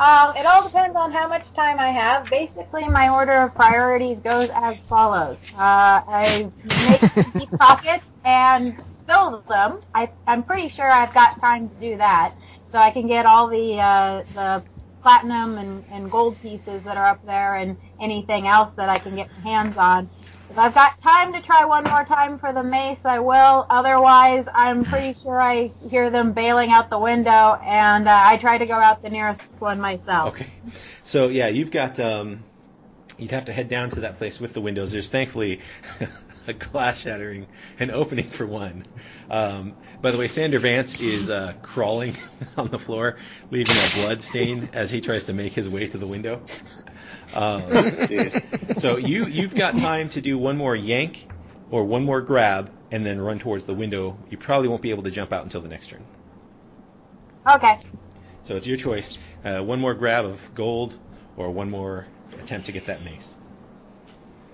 Um, 0.00 0.34
it 0.36 0.46
all 0.46 0.64
depends 0.64 0.96
on 0.96 1.12
how 1.12 1.28
much 1.28 1.52
time 1.54 1.78
I 1.78 1.90
have. 1.92 2.30
Basically, 2.30 2.88
my 2.88 3.10
order 3.10 3.34
of 3.42 3.54
priorities 3.54 4.20
goes 4.20 4.48
as 4.54 4.78
follows. 4.88 5.38
Uh, 5.54 6.00
I 6.08 6.52
make 6.64 7.04
deep 7.38 7.50
pockets 7.58 8.06
and 8.24 8.78
fill 9.06 9.44
them. 9.48 9.82
I, 9.94 10.10
I'm 10.26 10.42
pretty 10.44 10.70
sure 10.70 10.90
I've 10.90 11.12
got 11.14 11.38
time 11.40 11.68
to 11.68 11.76
do 11.76 11.98
that, 11.98 12.34
so 12.72 12.78
I 12.78 12.90
can 12.92 13.08
get 13.08 13.26
all 13.26 13.48
the 13.48 13.78
uh, 13.80 14.22
the 14.34 14.64
platinum 15.02 15.58
and, 15.58 15.84
and 15.90 16.10
gold 16.10 16.40
pieces 16.42 16.82
that 16.84 16.96
are 16.96 17.06
up 17.06 17.24
there, 17.24 17.54
and 17.54 17.76
anything 18.00 18.46
else 18.46 18.72
that 18.72 18.88
I 18.88 18.98
can 18.98 19.16
get 19.16 19.28
my 19.36 19.50
hands 19.50 19.76
on. 19.76 20.10
If 20.50 20.58
I've 20.58 20.74
got 20.74 21.00
time 21.00 21.32
to 21.32 21.40
try 21.40 21.64
one 21.64 21.84
more 21.84 22.04
time 22.04 22.38
for 22.38 22.52
the 22.52 22.62
mace, 22.62 23.04
I 23.04 23.20
will. 23.20 23.66
Otherwise, 23.70 24.46
I'm 24.52 24.82
pretty 24.84 25.16
sure 25.22 25.40
I 25.40 25.70
hear 25.88 26.10
them 26.10 26.32
bailing 26.32 26.72
out 26.72 26.90
the 26.90 26.98
window, 26.98 27.58
and 27.64 28.08
uh, 28.08 28.22
I 28.24 28.36
try 28.36 28.58
to 28.58 28.66
go 28.66 28.74
out 28.74 29.00
the 29.00 29.10
nearest 29.10 29.42
one 29.60 29.80
myself. 29.80 30.34
Okay. 30.34 30.46
So 31.04 31.28
yeah, 31.28 31.48
you've 31.48 31.70
got. 31.70 32.00
Um, 32.00 32.44
you'd 33.20 33.30
have 33.30 33.44
to 33.44 33.52
head 33.52 33.68
down 33.68 33.90
to 33.90 34.00
that 34.00 34.16
place 34.16 34.40
with 34.40 34.54
the 34.54 34.60
windows. 34.60 34.90
There's 34.90 35.10
thankfully 35.10 35.60
a 36.46 36.52
glass 36.52 36.98
shattering, 36.98 37.46
an 37.78 37.90
opening 37.90 38.28
for 38.28 38.46
one. 38.46 38.84
Um, 39.30 39.76
by 40.00 40.10
the 40.10 40.18
way, 40.18 40.28
Sander 40.28 40.58
Vance 40.58 41.00
is 41.02 41.30
uh, 41.30 41.54
crawling 41.62 42.16
on 42.56 42.68
the 42.68 42.78
floor, 42.78 43.18
leaving 43.50 43.74
a 43.74 44.02
blood 44.02 44.18
stain 44.18 44.70
as 44.72 44.90
he 44.90 45.00
tries 45.00 45.24
to 45.24 45.32
make 45.32 45.52
his 45.52 45.68
way 45.68 45.86
to 45.86 45.98
the 45.98 46.06
window. 46.06 46.42
Um, 47.34 47.62
so 48.78 48.96
you 48.96 49.26
you've 49.26 49.54
got 49.54 49.78
time 49.78 50.08
to 50.10 50.20
do 50.20 50.36
one 50.36 50.56
more 50.56 50.74
yank 50.74 51.28
or 51.70 51.84
one 51.84 52.04
more 52.04 52.20
grab 52.20 52.72
and 52.90 53.06
then 53.06 53.20
run 53.20 53.38
towards 53.38 53.64
the 53.64 53.74
window. 53.74 54.18
You 54.30 54.36
probably 54.36 54.68
won't 54.68 54.82
be 54.82 54.90
able 54.90 55.04
to 55.04 55.10
jump 55.10 55.32
out 55.32 55.44
until 55.44 55.60
the 55.60 55.68
next 55.68 55.88
turn. 55.90 56.04
Okay. 57.46 57.78
So 58.42 58.56
it's 58.56 58.66
your 58.66 58.76
choice. 58.76 59.16
Uh, 59.44 59.60
one 59.60 59.80
more 59.80 59.94
grab 59.94 60.24
of 60.24 60.54
gold 60.54 60.98
or 61.36 61.50
one 61.50 61.70
more 61.70 62.06
attempt 62.38 62.66
to 62.66 62.72
get 62.72 62.86
that 62.86 63.04
mace. 63.04 63.36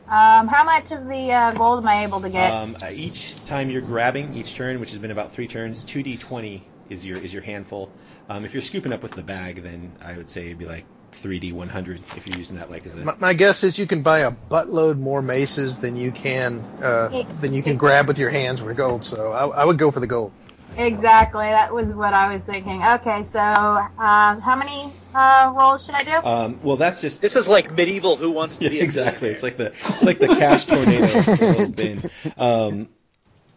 Um, 0.08 0.46
how 0.46 0.62
much 0.64 0.92
of 0.92 1.04
the 1.06 1.32
uh, 1.32 1.52
gold 1.52 1.82
am 1.82 1.88
I 1.88 2.04
able 2.04 2.20
to 2.20 2.28
get? 2.28 2.52
Um, 2.52 2.76
uh, 2.80 2.90
each 2.92 3.44
time 3.46 3.70
you're 3.70 3.82
grabbing, 3.82 4.34
each 4.34 4.54
turn, 4.54 4.78
which 4.78 4.90
has 4.90 5.00
been 5.00 5.10
about 5.10 5.32
three 5.32 5.48
turns, 5.48 5.84
2d20 5.84 6.62
is 6.88 7.04
your 7.04 7.18
is 7.18 7.32
your 7.32 7.42
handful. 7.42 7.90
Um, 8.28 8.44
if 8.44 8.54
you're 8.54 8.62
scooping 8.62 8.92
up 8.92 9.02
with 9.02 9.12
the 9.12 9.22
bag, 9.22 9.62
then 9.64 9.96
I 10.00 10.16
would 10.16 10.30
say 10.30 10.46
it'd 10.46 10.58
be 10.58 10.66
like 10.66 10.84
3d 11.12 11.52
100 11.52 12.00
if 12.16 12.28
you're 12.28 12.38
using 12.38 12.56
that 12.56 12.70
like 12.70 12.86
as 12.86 12.94
a 12.94 12.98
My, 12.98 13.14
my 13.18 13.32
guess 13.32 13.64
is 13.64 13.78
you 13.78 13.86
can 13.86 14.02
buy 14.02 14.20
a 14.20 14.30
buttload 14.30 14.98
more 14.98 15.22
maces 15.22 15.80
than 15.80 15.96
you 15.96 16.12
can 16.12 16.64
uh, 16.80 17.24
than 17.40 17.52
you 17.52 17.62
can 17.62 17.76
grab 17.76 18.06
with 18.06 18.18
your 18.18 18.30
hands 18.30 18.60
for 18.60 18.72
gold. 18.74 19.04
So 19.04 19.32
I, 19.32 19.62
I 19.62 19.64
would 19.64 19.78
go 19.78 19.90
for 19.90 20.00
the 20.00 20.06
gold. 20.06 20.32
Exactly. 20.76 21.46
That 21.46 21.72
was 21.72 21.86
what 21.86 22.14
I 22.14 22.32
was 22.34 22.42
thinking. 22.42 22.82
Okay, 22.82 23.24
so 23.24 23.40
um, 23.40 24.40
how 24.40 24.56
many 24.56 24.92
uh, 25.14 25.52
rolls 25.56 25.84
should 25.84 25.94
I 25.94 26.02
do? 26.04 26.28
Um, 26.28 26.58
well, 26.62 26.76
that's 26.76 27.00
just 27.00 27.20
This 27.22 27.36
is 27.36 27.48
like 27.48 27.70
medieval 27.72 28.16
Who 28.16 28.32
Wants 28.32 28.58
to 28.58 28.68
Be 28.70 28.80
a 28.80 28.82
exactly. 28.84 29.28
It's 29.28 29.42
like 29.42 29.56
the 29.56 29.66
it's 29.66 30.06
like 30.06 30.18
the 30.18 30.28
cash 30.28 30.64
tornado 30.72 31.66
bin. 31.66 32.04
Um, 32.36 32.88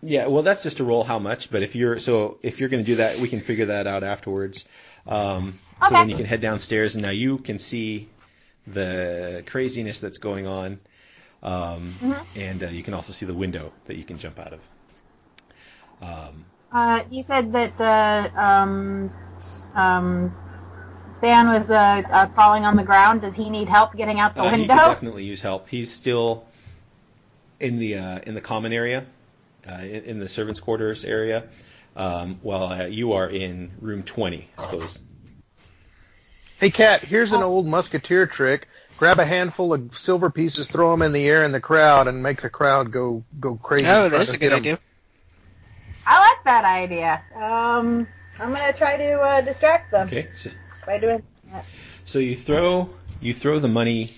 yeah, 0.01 0.27
well, 0.27 0.43
that's 0.43 0.63
just 0.63 0.77
to 0.77 0.83
roll 0.85 1.03
how 1.03 1.19
much. 1.19 1.51
But 1.51 1.63
if 1.63 1.75
you're 1.75 1.99
so 1.99 2.39
if 2.43 2.59
you're 2.59 2.69
going 2.69 2.83
to 2.83 2.89
do 2.91 2.95
that, 2.97 3.19
we 3.19 3.27
can 3.27 3.41
figure 3.41 3.67
that 3.67 3.87
out 3.87 4.03
afterwards. 4.03 4.65
Um, 5.07 5.59
So 5.81 5.95
Okay. 5.95 5.95
then 5.95 6.09
you 6.09 6.15
can 6.15 6.25
head 6.25 6.41
downstairs, 6.41 6.95
and 6.95 7.03
now 7.03 7.11
you 7.11 7.37
can 7.37 7.57
see 7.57 8.09
the 8.67 9.43
craziness 9.47 9.99
that's 9.99 10.17
going 10.19 10.45
on, 10.47 10.77
um, 11.41 12.01
and 12.35 12.63
uh, 12.63 12.67
you 12.67 12.83
can 12.83 12.93
also 12.93 13.13
see 13.13 13.25
the 13.25 13.33
window 13.33 13.73
that 13.85 13.95
you 13.97 14.03
can 14.03 14.17
jump 14.17 14.39
out 14.39 14.53
of. 14.53 14.61
Um, 16.01 16.45
Uh, 16.71 17.03
you 17.09 17.23
said 17.23 17.51
that 17.53 17.79
uh, 17.81 18.29
um, 18.39 19.11
um, 19.73 20.35
Stan 21.17 21.47
was 21.47 21.71
uh, 21.71 21.75
uh, 22.11 22.27
crawling 22.27 22.65
on 22.65 22.75
the 22.75 22.83
ground. 22.83 23.21
Does 23.21 23.35
he 23.35 23.49
need 23.49 23.67
help 23.67 23.95
getting 23.95 24.19
out 24.19 24.35
the 24.35 24.41
uh, 24.41 24.49
he 24.49 24.57
window? 24.61 24.75
could 24.75 24.79
definitely 24.89 25.23
use 25.25 25.41
help. 25.41 25.67
He's 25.67 25.91
still 25.91 26.45
in 27.59 27.79
the 27.79 27.95
uh, 27.97 28.19
in 28.19 28.35
the 28.35 28.41
common 28.41 28.71
area, 28.71 29.05
uh, 29.69 29.73
in, 29.81 30.03
in 30.03 30.19
the 30.19 30.29
servants' 30.29 30.59
quarters 30.59 31.03
area, 31.03 31.45
um, 31.95 32.35
while 32.41 32.65
uh, 32.65 32.85
you 32.85 33.13
are 33.13 33.27
in 33.27 33.71
room 33.81 34.03
20, 34.03 34.47
I 34.57 34.61
suppose. 34.61 34.99
Hey, 36.59 36.69
Cat, 36.69 37.01
here's 37.01 37.31
an 37.31 37.41
old 37.41 37.67
musketeer 37.67 38.27
trick. 38.27 38.67
Grab 38.97 39.17
a 39.19 39.25
handful 39.25 39.73
of 39.73 39.93
silver 39.93 40.29
pieces, 40.29 40.67
throw 40.67 40.91
them 40.91 41.01
in 41.01 41.13
the 41.13 41.25
air 41.25 41.43
in 41.43 41.53
the 41.53 41.61
crowd, 41.61 42.07
and 42.09 42.21
make 42.21 42.41
the 42.41 42.49
crowd 42.49 42.91
go 42.91 43.23
go 43.39 43.55
crazy. 43.55 43.87
Oh, 43.87 44.09
that's 44.09 44.33
a 44.33 44.37
good 44.37 44.49
get 44.49 44.51
'em. 44.51 44.57
idea. 44.59 44.79
I 46.11 46.19
like 46.19 46.43
that 46.45 46.65
idea. 46.65 47.21
Um, 47.35 48.07
I'm 48.39 48.51
gonna 48.51 48.73
try 48.73 48.97
to 48.97 49.21
uh, 49.21 49.41
distract 49.41 49.91
them 49.91 50.07
Okay, 50.07 50.29
so, 50.35 50.49
by 50.85 50.97
doing 50.97 51.21
that. 51.51 51.63
so 52.03 52.17
you 52.17 52.35
throw 52.35 52.89
you 53.21 53.33
throw 53.33 53.59
the 53.59 53.67
money 53.67 54.09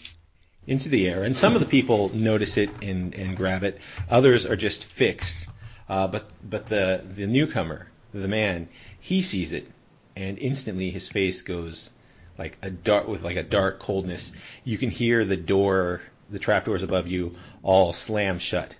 into 0.65 0.87
the 0.87 1.09
air, 1.09 1.23
and 1.23 1.35
some 1.35 1.53
of 1.53 1.59
the 1.59 1.67
people 1.67 2.09
notice 2.15 2.55
it 2.57 2.69
and, 2.81 3.13
and 3.15 3.35
grab 3.35 3.63
it. 3.63 3.77
Others 4.09 4.45
are 4.45 4.55
just 4.55 4.85
fixed. 4.85 5.47
Uh, 5.89 6.07
but 6.07 6.29
but 6.49 6.67
the 6.67 7.03
the 7.03 7.27
newcomer, 7.27 7.87
the 8.13 8.27
man, 8.27 8.69
he 9.01 9.21
sees 9.21 9.51
it, 9.51 9.69
and 10.15 10.39
instantly 10.39 10.91
his 10.91 11.09
face 11.09 11.41
goes 11.41 11.89
like 12.37 12.57
a 12.61 12.69
dark 12.69 13.09
with 13.09 13.21
like 13.21 13.35
a 13.35 13.43
dark 13.43 13.79
coldness. 13.79 14.31
You 14.63 14.77
can 14.77 14.89
hear 14.89 15.25
the 15.25 15.35
door, 15.35 16.01
the 16.29 16.39
trap 16.39 16.63
doors 16.63 16.83
above 16.83 17.07
you, 17.07 17.35
all 17.63 17.91
slam 17.91 18.39
shut, 18.39 18.73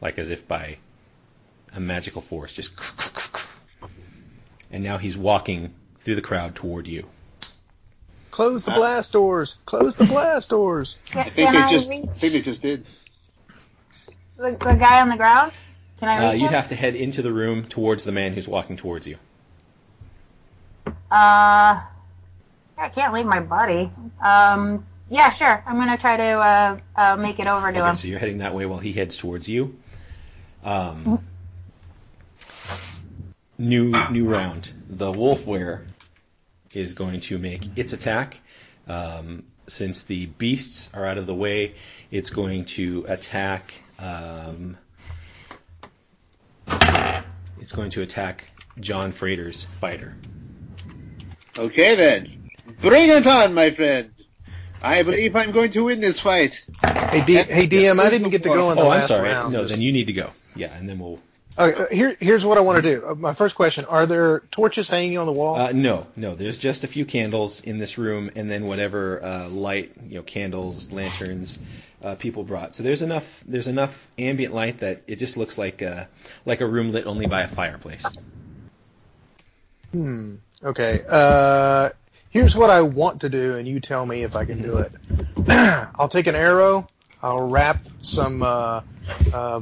like 0.00 0.18
as 0.18 0.30
if 0.30 0.46
by 0.46 0.76
a 1.74 1.80
magical 1.80 2.22
force, 2.22 2.52
just. 2.52 2.72
And 4.70 4.82
now 4.82 4.98
he's 4.98 5.18
walking 5.18 5.74
through 6.00 6.14
the 6.14 6.22
crowd 6.22 6.54
toward 6.54 6.86
you. 6.86 7.06
Close 8.30 8.64
the 8.64 8.70
blast 8.72 9.12
doors. 9.12 9.56
Close 9.66 9.94
the 9.96 10.04
blast 10.06 10.48
doors. 10.50 10.96
I 11.14 11.24
think 11.24 11.34
can 11.34 11.52
they 11.52 11.60
I 11.60 11.70
just. 11.70 11.90
reach 11.90 12.04
I 12.08 12.12
think 12.14 12.32
they 12.32 12.40
just 12.40 12.62
did. 12.62 12.86
the, 14.38 14.52
the 14.52 14.74
guy 14.74 15.02
on 15.02 15.10
the 15.10 15.16
ground? 15.16 15.52
Can 15.98 16.08
I 16.08 16.28
Uh, 16.28 16.32
you'd 16.32 16.46
him? 16.46 16.52
have 16.52 16.68
to 16.68 16.74
head 16.74 16.94
into 16.96 17.20
the 17.22 17.30
room 17.32 17.64
towards 17.66 18.04
the 18.04 18.12
man 18.12 18.32
who's 18.32 18.48
walking 18.48 18.76
towards 18.78 19.06
you. 19.06 19.16
Uh, 20.86 21.80
I 22.78 22.88
can't 22.94 23.12
leave 23.12 23.26
my 23.26 23.40
buddy. 23.40 23.90
Um, 24.24 24.86
yeah, 25.10 25.30
sure. 25.30 25.62
I'm 25.66 25.76
gonna 25.76 25.98
try 25.98 26.16
to 26.16 26.22
uh, 26.24 26.78
uh, 26.96 27.16
make 27.16 27.38
it 27.38 27.46
over 27.46 27.70
to 27.70 27.78
Okay, 27.80 27.88
him. 27.90 27.96
so 27.96 28.08
you're 28.08 28.18
heading 28.18 28.38
that 28.38 28.54
way 28.54 28.64
while 28.66 28.78
he 28.78 28.92
heads 28.92 29.16
towards 29.18 29.46
you. 29.48 29.76
Um, 30.64 31.22
new 33.58 33.92
new 34.10 34.26
round. 34.28 34.70
The 34.88 35.12
wolfwere 35.12 35.86
is 36.74 36.92
going 36.94 37.20
to 37.22 37.38
make 37.38 37.76
its 37.78 37.92
attack. 37.92 38.40
Um, 38.88 39.44
since 39.68 40.02
the 40.04 40.26
beasts 40.26 40.88
are 40.92 41.06
out 41.06 41.18
of 41.18 41.26
the 41.26 41.34
way, 41.34 41.74
it's 42.10 42.30
going 42.30 42.64
to 42.66 43.04
attack. 43.08 43.74
Um, 43.98 44.76
it's 47.60 47.72
going 47.72 47.90
to 47.90 48.02
attack 48.02 48.44
John 48.80 49.12
Frater's 49.12 49.64
fighter. 49.64 50.16
Okay 51.58 51.94
then. 51.94 52.50
Bring 52.80 53.08
it 53.10 53.26
on, 53.26 53.54
my 53.54 53.70
friend. 53.70 54.10
I 54.82 55.02
believe 55.04 55.36
I'm 55.36 55.52
going 55.52 55.70
to 55.72 55.84
win 55.84 56.00
this 56.00 56.18
fight. 56.18 56.66
Hey, 56.82 57.22
D- 57.24 57.34
hey 57.34 57.68
DM, 57.68 58.00
I 58.00 58.10
didn't 58.10 58.30
get 58.30 58.42
to 58.44 58.48
go 58.48 58.70
in 58.72 58.76
the 58.76 58.82
Oh, 58.82 58.88
last 58.88 59.02
I'm 59.02 59.08
sorry. 59.08 59.28
round. 59.28 59.52
No, 59.52 59.64
then 59.64 59.80
you 59.80 59.92
need 59.92 60.06
to 60.08 60.12
go. 60.12 60.30
Yeah, 60.56 60.76
and 60.76 60.88
then 60.88 60.98
we'll. 60.98 61.20
Uh, 61.56 61.86
here, 61.90 62.16
here's 62.18 62.44
what 62.44 62.56
I 62.56 62.62
want 62.62 62.82
to 62.82 62.82
do. 62.82 63.06
Uh, 63.06 63.14
my 63.14 63.34
first 63.34 63.54
question: 63.54 63.84
Are 63.84 64.06
there 64.06 64.40
torches 64.50 64.88
hanging 64.88 65.18
on 65.18 65.26
the 65.26 65.32
wall? 65.32 65.56
Uh, 65.56 65.72
no, 65.72 66.06
no. 66.16 66.34
There's 66.34 66.58
just 66.58 66.84
a 66.84 66.86
few 66.86 67.04
candles 67.04 67.60
in 67.60 67.78
this 67.78 67.98
room, 67.98 68.30
and 68.36 68.50
then 68.50 68.66
whatever 68.66 69.22
uh, 69.22 69.48
light, 69.48 69.92
you 70.06 70.16
know, 70.16 70.22
candles, 70.22 70.92
lanterns, 70.92 71.58
uh, 72.02 72.14
people 72.14 72.42
brought. 72.42 72.74
So 72.74 72.82
there's 72.82 73.02
enough. 73.02 73.44
There's 73.46 73.68
enough 73.68 74.08
ambient 74.18 74.54
light 74.54 74.80
that 74.80 75.02
it 75.06 75.16
just 75.16 75.36
looks 75.36 75.58
like 75.58 75.82
a 75.82 76.08
like 76.46 76.60
a 76.60 76.66
room 76.66 76.90
lit 76.90 77.06
only 77.06 77.26
by 77.26 77.42
a 77.42 77.48
fireplace. 77.48 78.06
Hmm. 79.92 80.36
Okay. 80.64 81.02
Uh, 81.08 81.90
here's 82.30 82.56
what 82.56 82.70
I 82.70 82.82
want 82.82 83.20
to 83.22 83.28
do, 83.28 83.56
and 83.56 83.68
you 83.68 83.78
tell 83.78 84.04
me 84.04 84.22
if 84.22 84.36
I 84.36 84.44
can 84.44 84.62
do 84.62 84.78
it. 84.78 84.92
I'll 85.96 86.08
take 86.08 86.26
an 86.26 86.34
arrow. 86.34 86.88
I'll 87.22 87.48
wrap 87.48 87.78
some, 88.00 88.42
uh, 88.42 88.80
uh, 89.32 89.60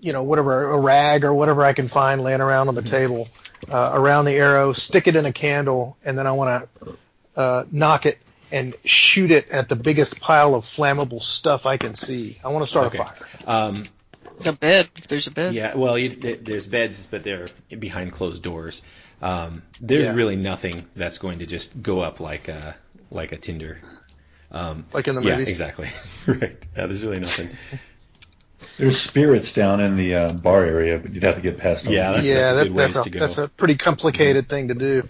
you 0.00 0.12
know, 0.12 0.22
whatever, 0.22 0.70
a 0.72 0.80
rag 0.80 1.24
or 1.24 1.34
whatever 1.34 1.62
I 1.64 1.72
can 1.72 1.88
find 1.88 2.20
laying 2.20 2.40
around 2.40 2.68
on 2.68 2.74
the 2.74 2.82
table 2.82 3.28
uh, 3.68 3.90
around 3.94 4.24
the 4.26 4.34
arrow. 4.34 4.72
Stick 4.72 5.06
it 5.08 5.16
in 5.16 5.24
a 5.26 5.32
candle, 5.32 5.96
and 6.04 6.16
then 6.18 6.26
I 6.26 6.32
want 6.32 6.68
to 6.74 6.96
uh, 7.36 7.64
nock 7.70 8.06
it 8.06 8.18
and 8.52 8.74
shoot 8.84 9.30
it 9.30 9.48
at 9.50 9.68
the 9.68 9.76
biggest 9.76 10.20
pile 10.20 10.54
of 10.54 10.64
flammable 10.64 11.20
stuff 11.20 11.66
I 11.66 11.76
can 11.78 11.94
see. 11.94 12.38
I 12.44 12.48
want 12.48 12.62
to 12.64 12.68
start 12.68 12.86
Okay. 12.86 12.98
a 12.98 13.04
fire. 13.04 13.16
Um, 13.46 13.84
A 14.44 14.52
bed, 14.52 14.88
if 14.96 15.06
there's 15.08 15.26
a 15.26 15.30
bed. 15.32 15.54
yeah. 15.54 15.74
Well, 15.76 15.98
you, 15.98 16.10
there's 16.10 16.66
beds, 16.66 17.06
but 17.10 17.24
they're 17.24 17.48
behind 17.76 18.12
closed 18.12 18.42
doors. 18.42 18.82
Um, 19.22 19.62
there's 19.80 20.04
Yeah. 20.04 20.12
really 20.14 20.36
nothing 20.36 20.86
that's 20.94 21.18
going 21.18 21.38
to 21.40 21.46
just 21.46 21.82
go 21.82 22.00
up 22.00 22.20
like 22.20 22.48
a 22.48 22.76
like 23.10 23.32
a 23.32 23.36
tinder. 23.36 23.80
Um, 24.52 24.84
Like 24.92 25.08
in 25.08 25.14
the 25.16 25.22
yeah, 25.22 25.32
movies? 25.32 25.48
exactly. 25.48 25.88
right. 26.28 26.56
Yeah, 26.76 26.86
there's 26.86 27.02
really 27.02 27.18
nothing. 27.20 27.48
There's 28.78 29.00
spirits 29.00 29.52
down 29.52 29.80
in 29.80 29.96
the 29.96 30.14
uh, 30.14 30.32
bar 30.32 30.64
area, 30.64 30.98
but 30.98 31.12
you'd 31.12 31.22
have 31.22 31.36
to 31.36 31.40
get 31.42 31.58
past 31.58 31.84
them. 31.84 31.94
Yeah, 31.94 32.08
that's- 32.10 32.24
yeah, 32.26 32.50
a 32.52 32.54
that, 32.56 32.64
good 32.68 32.76
that's 32.76 32.96
a 32.96 33.02
to 33.04 33.10
go. 33.10 33.18
that's 33.20 33.38
a 33.38 33.48
pretty 33.48 33.76
complicated 33.76 34.48
thing 34.48 34.68
to 34.68 34.74
do. 34.74 35.08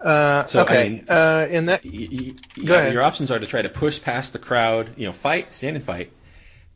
Uh, 0.00 0.44
So, 0.46 0.64
I 0.66 0.82
mean- 0.88 1.04
uh, 1.08 1.46
in 1.50 1.66
that 1.66 1.84
y- 1.84 2.08
y- 2.10 2.34
Go 2.64 2.74
ahead. 2.74 2.92
your 2.92 3.02
options 3.02 3.30
are 3.30 3.38
to 3.38 3.46
try 3.46 3.62
to 3.62 3.68
push 3.68 4.00
past 4.02 4.32
the 4.32 4.38
crowd, 4.38 4.90
you 4.96 5.06
know, 5.06 5.12
fight, 5.12 5.54
stand 5.54 5.76
and 5.76 5.84
fight, 5.84 6.12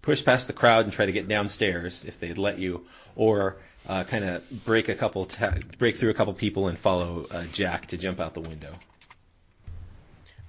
push 0.01 0.25
past 0.25 0.47
the 0.49 0.53
crowd 0.53 0.85
and 0.85 0.93
try 0.93 1.07
to 1.07 1.13
get 1.13 1.29
downstairs 1.29 2.05
if 2.05 2.19
they'd 2.19 2.39
let 2.39 2.59
you, 2.59 2.85
or 3.15 3.57
uh, 3.89 4.05
kind 4.05 4.25
of 4.25 4.65
break 4.65 4.89
a 4.89 4.95
couple, 4.95 5.27
ta- 5.27 5.55
break 5.79 5.97
through 5.97 6.11
a 6.11 6.15
couple 6.15 6.33
people 6.35 6.69
and 6.69 6.79
follow 6.79 7.25
uh, 7.33 7.45
Jack 7.53 7.87
to 7.89 7.97
jump 7.97 8.21
out 8.21 8.35
the 8.35 8.41
window. 8.41 8.75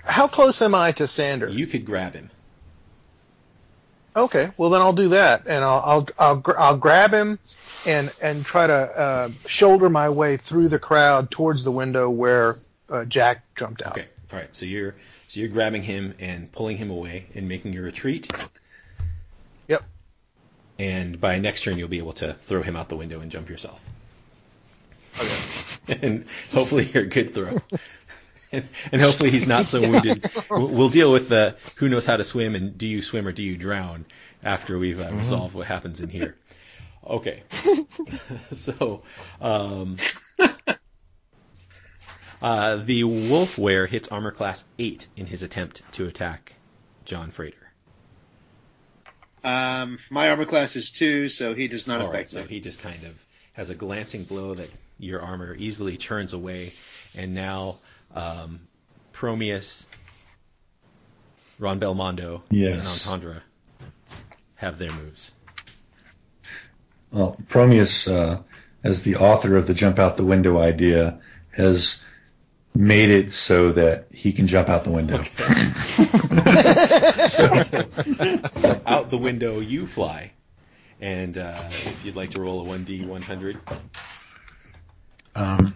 how 0.06 0.28
close 0.28 0.62
am 0.62 0.76
I 0.76 0.92
to 0.94 1.08
Sander? 1.08 1.50
You 1.50 1.68
could 1.68 1.86
grab 1.86 2.14
him. 2.14 2.30
Okay, 4.16 4.52
well 4.58 4.70
then 4.70 4.82
I'll 4.82 4.94
do 4.94 5.10
that, 5.10 5.44
and 5.48 5.64
I'll 5.64 5.82
I'll 5.86 6.08
I'll, 6.20 6.44
I'll 6.58 6.78
grab 6.78 7.12
him 7.12 7.40
and 7.88 8.16
and 8.22 8.46
try 8.46 8.68
to 8.68 8.74
uh, 8.74 9.30
shoulder 9.48 9.90
my 9.90 10.10
way 10.10 10.38
through 10.38 10.70
the 10.70 10.80
crowd 10.80 11.32
towards 11.32 11.64
the 11.64 11.72
window 11.72 12.10
where 12.10 12.56
uh, 12.90 13.06
Jack 13.06 13.44
jumped 13.56 13.82
out. 13.82 13.98
Okay, 13.98 14.08
all 14.32 14.40
right. 14.40 14.54
So 14.56 14.66
you're 14.66 14.96
so 15.28 15.40
you're 15.40 15.50
grabbing 15.50 15.84
him 15.84 16.14
and 16.20 16.52
pulling 16.52 16.78
him 16.78 16.92
away 16.92 17.26
and 17.34 17.48
making 17.48 17.74
your 17.74 17.84
retreat. 17.84 18.32
Yep. 19.68 19.84
And 20.78 21.20
by 21.20 21.40
next 21.40 21.64
turn, 21.64 21.78
you'll 21.78 21.88
be 21.88 21.98
able 21.98 22.14
to 22.14 22.34
throw 22.46 22.62
him 22.62 22.76
out 22.76 22.90
the 22.90 22.98
window 22.98 23.20
and 23.20 23.32
jump 23.32 23.50
yourself. 23.50 23.82
Okay. 25.20 26.00
and 26.08 26.26
hopefully, 26.54 26.90
you're 26.94 27.04
a 27.04 27.08
good 27.08 27.34
throw. 27.34 27.58
And, 28.54 28.70
and 28.92 29.02
hopefully, 29.02 29.32
he's 29.32 29.48
not 29.48 29.66
so 29.66 29.82
wounded. 29.90 30.32
We'll, 30.50 30.68
we'll 30.68 30.90
deal 30.90 31.12
with 31.12 31.28
the 31.28 31.56
who 31.78 31.90
knows 31.90 32.06
how 32.06 32.18
to 32.18 32.24
swim 32.24 32.56
and 32.56 32.78
do 32.78 32.88
you 32.88 33.02
swim 33.02 33.28
or 33.28 33.32
do 33.32 33.44
you 33.44 33.58
drown 33.58 34.06
after 34.44 34.78
we've 34.78 35.00
uh, 35.00 35.10
resolved 35.12 35.56
what 35.56 35.68
happens 35.68 36.02
in 36.02 36.10
here. 36.10 36.36
Okay. 37.06 37.44
so, 38.54 39.04
um, 39.42 39.98
uh, 42.42 42.78
the 42.78 43.04
Wolfwere 43.04 43.88
hits 43.88 44.08
armor 44.10 44.32
class 44.32 44.66
8 44.78 45.08
in 45.18 45.26
his 45.26 45.44
attempt 45.44 45.82
to 45.94 46.08
attack 46.08 46.54
John 47.06 47.32
Frater. 47.32 47.58
Um, 49.44 50.00
my 50.10 50.30
armor 50.30 50.46
class 50.46 50.76
is 50.76 50.92
two, 50.92 51.28
so 51.28 51.54
he 51.54 51.68
does 51.68 51.88
not 51.88 52.00
All 52.00 52.08
right, 52.08 52.16
affect 52.16 52.30
so 52.30 52.42
me. 52.42 52.48
he 52.48 52.60
just 52.62 52.82
kind 52.82 53.04
of 53.04 53.26
has 53.54 53.70
a 53.70 53.76
glancing 53.76 54.24
blow 54.24 54.54
that 54.54 54.70
your 54.98 55.22
armor 55.22 55.54
easily 55.56 55.98
turns 55.98 56.32
away, 56.32 56.72
and 57.18 57.34
now 57.34 57.74
um, 58.14 58.60
Promeus, 59.12 59.86
Ron 61.60 61.80
Belmondo, 61.80 62.42
Yes. 62.50 63.06
and 63.06 63.14
Entendre 63.14 63.42
have 64.56 64.78
their 64.78 64.92
moves. 64.92 65.32
Well, 67.12 67.38
Promeus, 67.48 68.08
uh, 68.08 68.42
as 68.84 69.04
the 69.04 69.18
author 69.18 69.56
of 69.56 69.68
the 69.68 69.74
jump 69.74 70.00
out 70.00 70.18
the 70.18 70.26
window 70.26 70.58
idea, 70.60 71.20
has 71.52 72.02
made 72.76 73.12
it 73.12 73.32
so 73.32 73.72
that 73.74 74.08
he 74.12 74.34
can 74.34 74.48
jump 74.48 74.68
out 74.70 74.84
the 74.84 74.92
window. 74.92 75.24
So 77.24 77.46
out 78.86 79.10
the 79.10 79.18
window 79.18 79.60
you 79.60 79.88
fly, 79.88 80.32
and 81.00 81.38
uh, 81.38 81.56
if 81.70 82.06
you'd 82.06 82.16
like 82.16 82.32
to 82.32 82.42
roll 82.42 82.62
a 82.62 82.78
1d 82.78 83.06
100, 83.08 83.58
Um, 85.36 85.76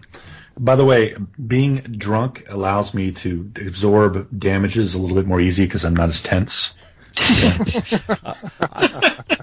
by 0.58 0.76
the 0.76 0.84
way, 0.84 1.14
being 1.44 1.76
drunk 1.76 2.46
allows 2.48 2.94
me 2.94 3.12
to 3.12 3.50
absorb 3.66 4.28
damages 4.36 4.94
a 4.94 4.98
little 4.98 5.16
bit 5.16 5.26
more 5.26 5.40
easy 5.40 5.64
because 5.64 5.84
I'm 5.84 5.94
not 5.94 6.08
as 6.08 6.22
tense. 6.22 6.74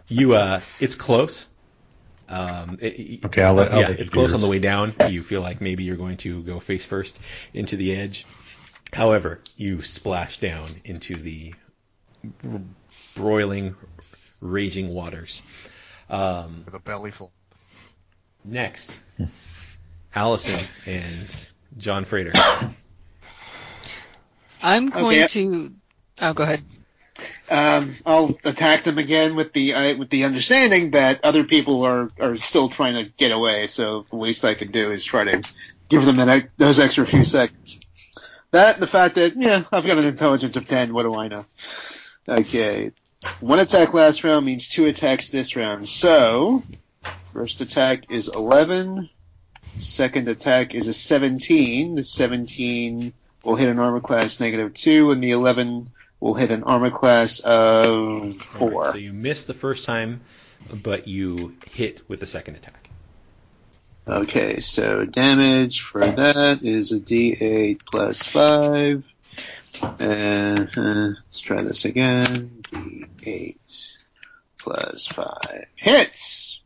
you 0.07 0.35
uh, 0.35 0.59
it's 0.79 0.95
close. 0.95 1.47
Um, 2.27 2.77
it- 2.81 3.23
Okay, 3.25 3.43
I'll 3.43 3.53
let- 3.53 3.71
I'll 3.71 3.81
yeah, 3.81 3.87
let 3.89 3.99
it's 3.99 4.11
close 4.11 4.29
do 4.29 4.35
on 4.35 4.41
the 4.41 4.47
way 4.47 4.59
down. 4.59 4.93
You 5.09 5.23
feel 5.23 5.41
like 5.41 5.61
maybe 5.61 5.83
you're 5.83 5.97
going 5.97 6.17
to 6.17 6.41
go 6.43 6.59
face 6.59 6.85
first 6.85 7.19
into 7.53 7.75
the 7.75 7.95
edge. 7.95 8.25
However, 8.93 9.41
you 9.57 9.81
splash 9.81 10.39
down 10.39 10.67
into 10.85 11.15
the 11.15 11.53
broiling, 13.15 13.75
raging 14.41 14.89
waters. 14.89 15.41
Um, 16.09 16.63
with 16.65 16.73
a 16.75 16.79
belly 16.79 17.11
full. 17.11 17.31
next, 18.43 18.99
Allison 20.15 20.59
and 20.85 21.35
John 21.77 22.05
Frater. 22.05 22.31
I'm 24.63 24.89
going 24.89 25.05
Okay. 25.23 25.27
to. 25.27 25.73
Oh, 26.21 26.33
go 26.33 26.43
ahead. 26.43 26.61
Um, 27.49 27.95
I'll 28.05 28.35
attack 28.43 28.83
them 28.83 28.97
again 28.97 29.35
with 29.35 29.53
the 29.53 29.73
uh, 29.73 29.97
with 29.97 30.09
the 30.09 30.23
understanding 30.25 30.91
that 30.91 31.23
other 31.23 31.43
people 31.43 31.83
are 31.83 32.11
are 32.19 32.37
still 32.37 32.69
trying 32.69 32.95
to 32.95 33.11
get 33.17 33.31
away. 33.31 33.67
So 33.67 34.05
the 34.09 34.15
least 34.15 34.43
I 34.43 34.53
can 34.53 34.71
do 34.71 34.91
is 34.91 35.03
try 35.05 35.23
to 35.25 35.43
give 35.87 36.05
them 36.05 36.17
that 36.17 36.49
those 36.57 36.79
extra 36.79 37.05
few 37.05 37.23
seconds. 37.23 37.79
That 38.51 38.75
and 38.75 38.83
the 38.83 38.87
fact 38.87 39.15
that 39.15 39.35
yeah, 39.35 39.63
I've 39.71 39.85
got 39.85 39.97
an 39.97 40.05
intelligence 40.05 40.55
of 40.57 40.67
ten. 40.67 40.93
What 40.93 41.03
do 41.03 41.13
I 41.15 41.27
know? 41.27 41.45
Okay, 42.27 42.91
one 43.39 43.59
attack 43.59 43.93
last 43.93 44.23
round 44.23 44.45
means 44.45 44.67
two 44.67 44.85
attacks 44.85 45.29
this 45.29 45.55
round. 45.55 45.87
So 45.87 46.61
first 47.31 47.61
attack 47.61 48.09
is 48.09 48.27
eleven. 48.27 49.09
Second 49.79 50.27
attack 50.27 50.75
is 50.75 50.87
a 50.87 50.93
seventeen. 50.93 51.95
The 51.95 52.03
seventeen 52.03 53.13
will 53.43 53.55
hit 53.55 53.69
an 53.69 53.79
armor 53.79 54.01
class 54.01 54.39
negative 54.39 54.73
two, 54.73 55.11
and 55.11 55.23
the 55.23 55.31
eleven 55.31 55.89
will 56.19 56.33
hit 56.33 56.51
an 56.51 56.63
armor 56.63 56.91
class 56.91 57.39
of 57.39 58.35
four. 58.35 58.83
right, 58.83 58.91
so 58.93 58.97
you 58.97 59.13
missed 59.13 59.47
the 59.47 59.53
first 59.53 59.85
time, 59.85 60.21
but 60.83 61.07
you 61.07 61.55
hit 61.71 62.01
with 62.07 62.19
the 62.19 62.25
second 62.25 62.55
attack. 62.55 62.89
Okay, 64.07 64.59
so 64.59 65.03
damage 65.03 65.81
for 65.81 66.05
that 66.05 66.61
is 66.61 66.91
a 66.91 66.99
D8 66.99 67.81
plus 67.85 68.21
5. 68.21 69.03
And 69.99 70.77
uh, 70.77 71.19
let's 71.25 71.39
try 71.39 71.63
this 71.63 71.85
again. 71.85 72.61
D8 72.71 73.93
plus 74.59 75.07
5. 75.07 75.65
Hits! 75.75 76.59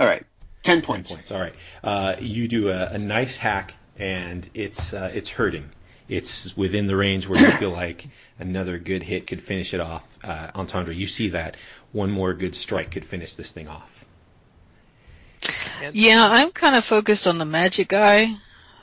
Alright, 0.00 0.26
10 0.62 0.82
points. 0.82 1.12
points. 1.12 1.32
All 1.32 1.40
right. 1.40 1.54
Uh, 1.82 2.16
you 2.20 2.48
do 2.48 2.70
a, 2.70 2.86
a 2.86 2.98
nice 2.98 3.36
hack, 3.36 3.74
and 3.98 4.48
it's 4.54 4.92
uh, 4.92 5.10
it's 5.14 5.28
hurting. 5.28 5.70
It's 6.08 6.56
within 6.56 6.86
the 6.86 6.96
range 6.96 7.28
where 7.28 7.40
you 7.40 7.56
feel 7.56 7.70
like 7.70 8.06
another 8.38 8.78
good 8.78 9.02
hit 9.02 9.26
could 9.26 9.42
finish 9.42 9.74
it 9.74 9.80
off. 9.80 10.04
Uh, 10.24 10.50
Entendre, 10.54 10.94
you 10.94 11.06
see 11.06 11.30
that 11.30 11.56
one 11.92 12.10
more 12.10 12.34
good 12.34 12.56
strike 12.56 12.90
could 12.90 13.04
finish 13.04 13.34
this 13.34 13.52
thing 13.52 13.68
off. 13.68 14.04
Yeah, 15.92 16.28
I'm 16.30 16.50
kind 16.50 16.76
of 16.76 16.84
focused 16.84 17.26
on 17.26 17.38
the 17.38 17.44
magic 17.44 17.88
guy. 17.88 18.34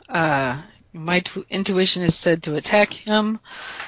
Uh, 0.09 0.59
my 0.93 1.19
t- 1.19 1.45
intuition 1.49 2.03
is 2.03 2.15
said 2.15 2.43
to 2.43 2.55
attack 2.55 2.93
him, 2.93 3.39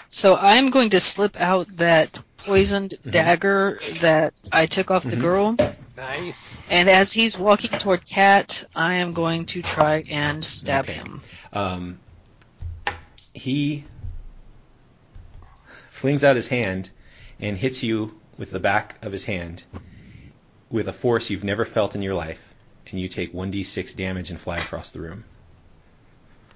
so 0.10 0.36
I'm 0.36 0.70
going 0.70 0.92
to 0.92 1.00
slip 1.00 1.40
out 1.40 1.68
that 1.78 2.22
poisoned 2.46 2.96
dagger 3.08 3.80
that 4.02 4.34
I 4.52 4.66
took 4.66 4.92
off 4.92 5.04
the 5.04 5.16
girl. 5.16 5.56
Nice. 5.96 6.62
And 6.70 6.90
as 6.90 7.12
he's 7.12 7.38
walking 7.38 7.72
toward 7.72 8.06
Cat, 8.06 8.66
I 8.76 8.96
am 8.96 9.14
going 9.14 9.46
to 9.48 9.62
try 9.62 10.04
and 10.10 10.44
stab 10.44 10.88
him. 10.88 11.22
Um, 11.52 12.00
he 13.34 13.84
flings 15.90 16.24
out 16.24 16.36
his 16.36 16.48
hand 16.48 16.90
and 17.40 17.58
hits 17.58 17.84
you 17.84 18.20
with 18.38 18.52
the 18.52 18.60
back 18.60 19.04
of 19.04 19.12
his 19.12 19.26
hand 19.26 19.64
with 20.70 20.88
a 20.88 20.94
force 20.94 21.30
you've 21.30 21.44
never 21.44 21.66
felt 21.66 21.96
in 21.96 22.02
your 22.02 22.14
life, 22.14 22.42
and 22.90 23.00
you 23.00 23.08
take 23.08 23.34
1d6 23.34 23.96
damage 23.96 24.30
and 24.30 24.40
fly 24.40 24.56
across 24.56 24.92
the 24.92 25.02
room. 25.02 25.26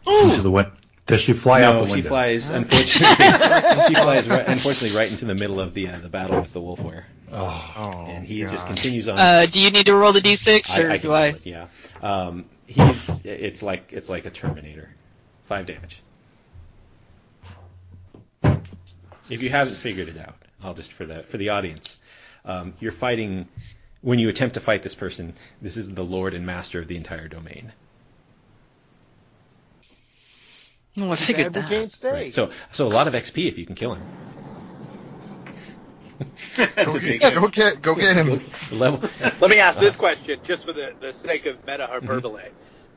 Into 0.08 0.42
the 0.42 0.52
win- 0.52 0.72
Does 1.06 1.20
she 1.22 1.34
fly 1.34 1.64
out 1.64 1.76
no, 1.76 1.82
the 1.82 1.88
she 1.88 1.94
window? 1.96 2.10
flies 2.10 2.50
unfortunately. 2.50 3.26
she 3.88 3.96
flies 3.96 4.30
right, 4.30 4.48
unfortunately 4.48 4.98
right 4.98 5.12
into 5.12 5.26
the 5.26 5.36
middle 5.36 5.60
of 5.60 5.74
the 5.74 5.90
uh, 5.90 5.98
the 6.00 6.08
battle 6.10 6.40
with 6.40 6.54
the 6.54 6.62
wolfwere, 6.62 7.04
Oh, 7.32 7.74
Oh, 7.78 8.06
and 8.08 8.26
he 8.26 8.42
just 8.42 8.66
continues 8.68 9.10
on. 9.10 9.20
Uh, 9.20 9.46
do 9.50 9.62
you 9.62 9.70
need 9.72 9.88
to 9.88 9.96
roll 9.96 10.14
the 10.14 10.22
d6 10.22 10.80
or 10.80 10.90
I, 10.90 10.94
I 10.94 10.98
can 11.00 11.10
do 11.10 11.14
I? 11.14 11.26
it, 11.28 11.46
yeah. 11.46 11.68
Um, 12.02 12.46
he's 12.68 13.22
it's 13.26 13.62
like 13.62 13.92
it's 13.92 14.10
like 14.10 14.26
a 14.26 14.30
Terminator, 14.30 14.90
five 15.46 15.66
damage. 15.66 16.02
If 19.30 19.42
you 19.42 19.50
haven't 19.50 19.76
figured 19.76 20.10
it 20.10 20.18
out, 20.18 20.36
I'll 20.62 20.74
just 20.74 20.94
for 20.94 21.06
the 21.06 21.24
for 21.24 21.38
the 21.38 21.50
audience, 21.50 21.98
um, 22.46 22.74
you're 22.80 22.92
fighting. 22.92 23.48
When 24.02 24.20
you 24.20 24.28
attempt 24.28 24.56
to 24.56 24.60
fight 24.60 24.84
this 24.84 24.96
person, 24.96 25.34
this 25.62 25.78
is 25.78 25.90
the 25.90 26.04
lord 26.04 26.34
and 26.34 26.46
master 26.46 26.80
of 26.80 26.88
the 26.88 26.98
entire 26.98 27.30
domain. 27.30 27.72
Oh, 31.00 31.12
I 31.12 31.16
figured 31.16 31.54
that. 31.54 31.70
can't 31.70 31.92
stay. 31.92 32.12
Right. 32.12 32.34
So 32.34 32.52
so 32.72 32.88
a 32.88 32.90
lot 32.90 33.08
of 33.08 33.14
XP 33.14 33.48
if 33.48 33.58
you 33.58 33.66
can 33.66 33.76
kill 33.76 33.96
him. 33.96 34.04
Go 36.56 36.96
a 36.96 37.00
big 37.00 37.20
get, 37.20 37.34
go 37.34 37.48
get, 37.48 37.82
go 37.82 37.96
get 37.96 38.16
him. 38.16 38.30
Let 38.80 39.50
me 39.50 39.60
ask 39.60 39.80
this 39.80 39.96
question, 39.96 40.40
just 40.44 40.66
for 40.66 40.72
the, 40.72 40.94
the 41.00 41.12
sake 41.12 41.48
of 41.48 41.66
meta 41.66 41.88
hyperbole. 41.88 42.44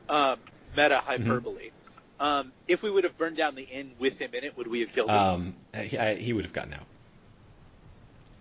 Um, 0.07 0.37
meta 0.75 0.97
hyperbole. 0.97 1.71
Um, 2.19 2.51
if 2.67 2.83
we 2.83 2.91
would 2.91 3.03
have 3.03 3.17
burned 3.17 3.37
down 3.37 3.55
the 3.55 3.63
inn 3.63 3.91
with 3.99 4.19
him 4.19 4.31
in 4.33 4.43
it, 4.43 4.57
would 4.57 4.67
we 4.67 4.81
have 4.81 4.91
killed 4.91 5.09
him? 5.09 5.15
Um, 5.15 5.55
he, 5.75 5.97
I, 5.97 6.15
he 6.15 6.33
would 6.33 6.45
have 6.45 6.53
gotten 6.53 6.73
out. 6.73 6.85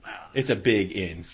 Wow. 0.05 0.13
It's 0.35 0.51
a 0.51 0.57
big 0.57 0.93
inn. 0.97 1.25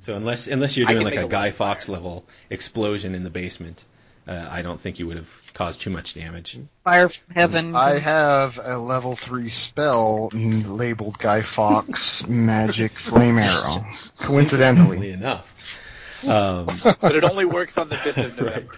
So 0.00 0.14
unless 0.14 0.48
unless 0.48 0.76
you're 0.76 0.86
doing 0.86 1.02
like 1.02 1.16
a 1.16 1.24
a 1.24 1.28
Guy 1.28 1.46
lot 1.46 1.54
Fawkes 1.54 1.88
level 1.88 2.26
explosion 2.50 3.14
in 3.14 3.24
the 3.24 3.30
basement, 3.30 3.82
uh, 4.26 4.48
I 4.50 4.62
don't 4.62 4.80
think 4.80 4.98
you 4.98 5.06
would 5.06 5.16
have 5.16 5.52
caused 5.54 5.80
too 5.82 5.90
much 5.90 6.14
damage. 6.14 6.58
Fire 6.84 7.08
from 7.08 7.34
heaven. 7.34 7.76
I 7.76 7.98
have 7.98 8.58
a 8.62 8.78
level 8.78 9.14
three 9.14 9.48
spell 9.48 10.28
labeled 10.32 11.18
Guy 11.18 11.42
Fawkes 11.42 12.26
Magic 12.28 12.98
Flame 12.98 13.38
Arrow. 13.38 13.84
Coincidentally. 14.18 15.10
Enough. 15.10 15.80
Um, 16.24 16.64
but 17.02 17.14
it 17.14 17.22
only 17.22 17.44
works 17.44 17.76
on 17.76 17.90
the 17.90 17.96
5th 17.96 18.24
of 18.24 18.40
November. 18.40 18.72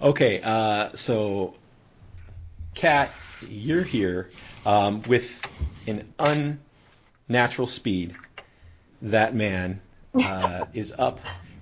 okay, 0.02 0.40
uh, 0.40 0.90
so 0.90 1.56
Cat, 2.76 3.10
you're 3.48 3.82
here 3.82 4.30
um, 4.64 5.02
with 5.08 5.88
an 5.88 6.58
unnatural 7.28 7.66
speed. 7.66 8.14
That 9.02 9.34
man 9.34 9.80
uh, 10.14 10.66
is 10.74 10.92
up, 10.96 11.18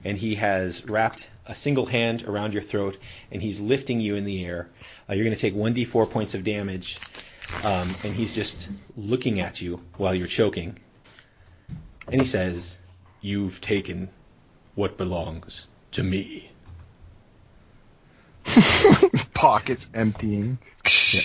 and 0.06 0.16
he 0.16 0.36
has 0.36 0.86
wrapped 0.86 1.28
a 1.46 1.54
single 1.54 1.84
hand 1.84 2.22
around 2.22 2.52
your 2.52 2.62
throat, 2.62 2.96
and 3.32 3.42
he's 3.42 3.58
lifting 3.58 3.98
you 3.98 4.14
in 4.14 4.24
the 4.24 4.46
air. 4.46 4.68
Uh, 5.10 5.14
you're 5.14 5.24
going 5.24 5.34
to 5.34 5.40
take 5.40 5.56
1d4 5.56 6.08
points 6.08 6.34
of 6.34 6.44
damage, 6.44 7.00
um, 7.64 7.88
and 8.04 8.14
he's 8.14 8.32
just 8.32 8.68
looking 8.96 9.40
at 9.40 9.60
you 9.60 9.82
while 9.96 10.14
you're 10.14 10.28
choking. 10.28 10.78
And 12.06 12.20
he 12.20 12.26
says, 12.26 12.78
"You've 13.20 13.60
taken 13.60 14.08
what 14.76 14.96
belongs 14.96 15.66
to 15.92 16.04
me." 16.04 16.52
Pockets 19.34 19.90
emptying. 19.92 20.60
Yeah, 20.84 21.20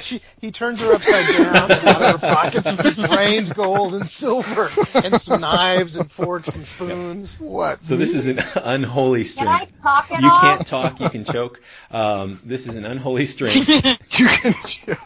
she 0.00 0.20
he 0.40 0.50
turns 0.52 0.80
her 0.80 0.92
upside 0.92 1.26
down, 1.36 1.70
and 1.70 1.88
out 1.88 2.14
of 2.14 2.20
her 2.20 2.34
pockets 2.34 3.08
brains, 3.08 3.52
gold, 3.52 3.94
and 3.94 4.06
silver, 4.06 4.68
and 5.04 5.20
some 5.20 5.40
knives 5.40 5.96
and 5.96 6.10
forks 6.10 6.54
and 6.56 6.66
spoons. 6.66 7.38
What? 7.40 7.82
So 7.84 7.96
this 7.96 8.14
is 8.14 8.26
an 8.26 8.38
unholy 8.64 9.24
Can 9.24 9.48
I 9.48 9.64
strength. 9.64 9.82
talk 9.82 10.10
at 10.12 10.22
You 10.22 10.30
all? 10.30 10.40
can't 10.40 10.66
talk. 10.66 11.00
You 11.00 11.08
can 11.10 11.24
choke. 11.24 11.60
Um, 11.90 12.38
this 12.44 12.66
is 12.66 12.76
an 12.76 12.84
unholy 12.84 13.26
strength. 13.26 13.68
You 14.20 14.26
can 14.26 14.54
chill. 14.62 14.96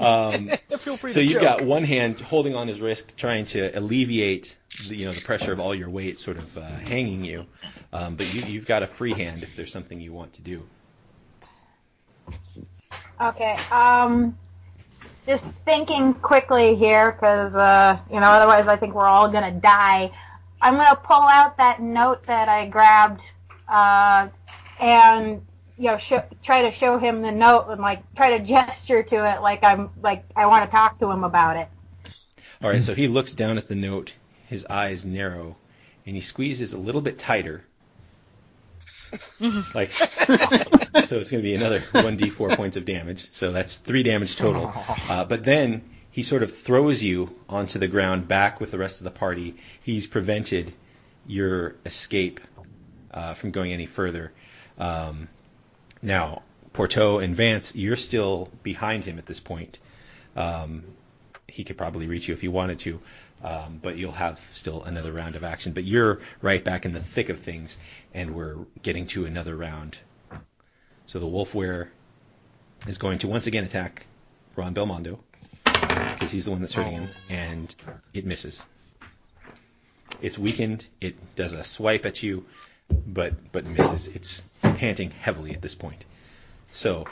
Um, 0.00 0.48
Feel 0.78 0.96
free 0.96 1.12
so 1.12 1.20
to 1.20 1.24
you've 1.24 1.32
joke. 1.34 1.42
got 1.42 1.62
one 1.62 1.84
hand 1.84 2.18
holding 2.20 2.54
on 2.54 2.66
his 2.68 2.80
wrist, 2.80 3.12
trying 3.16 3.44
to 3.46 3.70
alleviate 3.78 4.56
the, 4.88 4.96
you 4.96 5.04
know 5.06 5.12
the 5.12 5.20
pressure 5.20 5.52
of 5.52 5.60
all 5.60 5.74
your 5.74 5.90
weight, 5.90 6.18
sort 6.18 6.38
of 6.38 6.56
uh, 6.56 6.62
hanging 6.66 7.24
you. 7.24 7.44
Um, 7.92 8.14
but 8.16 8.32
you, 8.32 8.42
you've 8.42 8.66
got 8.66 8.82
a 8.82 8.86
free 8.86 9.12
hand 9.12 9.42
if 9.42 9.54
there's 9.56 9.72
something 9.72 10.00
you 10.00 10.12
want 10.12 10.34
to 10.34 10.42
do. 10.42 10.62
Okay. 13.20 13.58
Um, 13.70 14.36
just 15.26 15.44
thinking 15.44 16.14
quickly 16.14 16.76
here, 16.76 17.12
because 17.12 17.54
uh, 17.54 17.98
you 18.10 18.20
know, 18.20 18.30
otherwise 18.30 18.66
I 18.66 18.76
think 18.76 18.94
we're 18.94 19.06
all 19.06 19.28
gonna 19.28 19.52
die. 19.52 20.12
I'm 20.60 20.76
gonna 20.76 20.96
pull 20.96 21.22
out 21.22 21.56
that 21.58 21.80
note 21.80 22.24
that 22.24 22.48
I 22.48 22.66
grabbed, 22.66 23.20
uh, 23.68 24.28
and 24.80 25.42
you 25.76 25.84
know, 25.84 25.98
show, 25.98 26.24
try 26.42 26.62
to 26.62 26.72
show 26.72 26.98
him 26.98 27.22
the 27.22 27.30
note 27.30 27.66
and 27.68 27.80
like 27.80 28.02
try 28.14 28.38
to 28.38 28.44
gesture 28.44 29.02
to 29.02 29.34
it, 29.36 29.42
like 29.42 29.62
I'm 29.62 29.90
like 30.02 30.24
I 30.34 30.46
want 30.46 30.64
to 30.64 30.70
talk 30.70 30.98
to 31.00 31.10
him 31.10 31.24
about 31.24 31.56
it. 31.56 31.68
All 32.62 32.70
right. 32.70 32.82
So 32.82 32.94
he 32.94 33.08
looks 33.08 33.32
down 33.32 33.58
at 33.58 33.68
the 33.68 33.76
note. 33.76 34.12
His 34.46 34.64
eyes 34.64 35.04
narrow, 35.04 35.56
and 36.06 36.16
he 36.16 36.22
squeezes 36.22 36.72
a 36.72 36.78
little 36.78 37.02
bit 37.02 37.18
tighter. 37.18 37.64
Like 39.74 39.90
so 39.90 41.16
it's 41.16 41.30
going 41.30 41.42
to 41.42 41.42
be 41.42 41.54
another 41.54 41.80
1d4 41.80 42.56
points 42.56 42.76
of 42.76 42.84
damage. 42.84 43.30
So 43.32 43.52
that's 43.52 43.76
three 43.76 44.02
damage 44.02 44.36
total. 44.36 44.72
Uh, 45.08 45.24
but 45.24 45.44
then 45.44 45.82
he 46.10 46.22
sort 46.22 46.42
of 46.42 46.56
throws 46.56 47.02
you 47.02 47.34
onto 47.48 47.78
the 47.78 47.88
ground 47.88 48.28
back 48.28 48.60
with 48.60 48.70
the 48.70 48.78
rest 48.78 49.00
of 49.00 49.04
the 49.04 49.10
party. 49.10 49.56
He's 49.84 50.06
prevented 50.06 50.72
your 51.26 51.76
escape 51.86 52.40
uh, 53.12 53.34
from 53.34 53.50
going 53.50 53.72
any 53.72 53.86
further. 53.86 54.32
Um, 54.78 55.28
now 56.02 56.42
porto 56.72 57.18
and 57.18 57.34
vance 57.34 57.74
you're 57.74 57.96
still 57.96 58.48
behind 58.62 59.04
him 59.04 59.18
at 59.18 59.26
this 59.26 59.40
point. 59.40 59.78
Um, 60.36 60.84
he 61.46 61.64
could 61.64 61.78
probably 61.78 62.06
reach 62.06 62.28
you 62.28 62.34
if 62.34 62.40
he 62.40 62.48
wanted 62.48 62.78
to 62.80 63.00
um, 63.42 63.78
but 63.82 63.96
you'll 63.96 64.12
have 64.12 64.40
still 64.52 64.82
another 64.82 65.12
round 65.12 65.36
of 65.36 65.44
action. 65.44 65.72
But 65.72 65.84
you're 65.84 66.20
right 66.42 66.62
back 66.62 66.84
in 66.84 66.92
the 66.92 67.00
thick 67.00 67.28
of 67.28 67.40
things, 67.40 67.78
and 68.14 68.34
we're 68.34 68.56
getting 68.82 69.06
to 69.08 69.26
another 69.26 69.56
round. 69.56 69.98
So 71.06 71.18
the 71.18 71.26
Wolfwere 71.26 71.88
is 72.86 72.98
going 72.98 73.20
to 73.20 73.28
once 73.28 73.46
again 73.46 73.64
attack 73.64 74.06
Ron 74.56 74.74
Belmondo 74.74 75.18
because 75.64 76.30
he's 76.30 76.44
the 76.44 76.50
one 76.50 76.60
that's 76.60 76.72
hurting 76.72 76.92
him, 76.92 77.08
and 77.28 77.74
it 78.12 78.26
misses. 78.26 78.64
It's 80.20 80.38
weakened. 80.38 80.86
It 81.00 81.36
does 81.36 81.52
a 81.52 81.62
swipe 81.62 82.06
at 82.06 82.22
you, 82.22 82.44
but 82.88 83.52
but 83.52 83.66
misses. 83.66 84.08
It's 84.08 84.40
panting 84.62 85.10
heavily 85.10 85.54
at 85.54 85.62
this 85.62 85.74
point. 85.74 86.04
So 86.66 87.06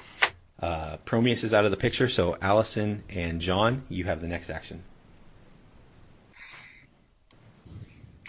uh, 0.60 0.96
Prometheus 1.04 1.44
is 1.44 1.54
out 1.54 1.64
of 1.64 1.70
the 1.70 1.76
picture. 1.76 2.08
So 2.08 2.36
Allison 2.40 3.04
and 3.08 3.40
John, 3.40 3.84
you 3.88 4.04
have 4.04 4.20
the 4.20 4.28
next 4.28 4.50
action. 4.50 4.82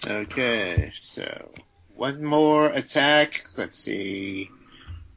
Okay, 0.10 0.92
so 1.02 1.52
one 1.96 2.24
more 2.24 2.68
attack. 2.68 3.46
Let's 3.58 3.78
see. 3.78 4.50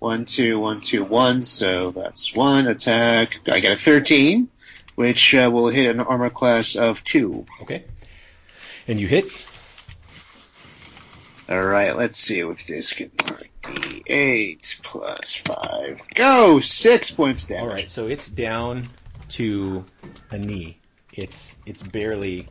One, 0.00 0.24
two, 0.24 0.58
one, 0.58 0.80
two, 0.80 1.04
one. 1.04 1.42
So 1.42 1.92
that's 1.92 2.34
one 2.34 2.66
attack. 2.66 3.38
I 3.48 3.60
got 3.60 3.72
a 3.72 3.76
13, 3.76 4.48
which 4.96 5.34
uh, 5.34 5.48
will 5.52 5.68
hit 5.68 5.94
an 5.94 6.00
armor 6.00 6.30
class 6.30 6.74
of 6.74 7.04
two. 7.04 7.44
Okay. 7.62 7.84
And 8.88 8.98
you 8.98 9.06
hit. 9.06 9.26
All 11.48 11.64
right, 11.64 11.96
let's 11.96 12.18
see 12.18 12.42
which 12.44 12.66
dice 12.66 12.92
can 12.92 13.10
mark. 13.24 13.48
D8 13.62 14.82
plus 14.82 15.34
five. 15.34 16.00
Go 16.14 16.60
six 16.60 17.10
points 17.10 17.44
damage. 17.44 17.62
All 17.62 17.68
right, 17.68 17.90
so 17.90 18.06
it's 18.08 18.28
down 18.28 18.86
to 19.30 19.84
a 20.30 20.38
knee. 20.38 20.78
It's 21.12 21.54
it's 21.66 21.82
barely 21.82 22.46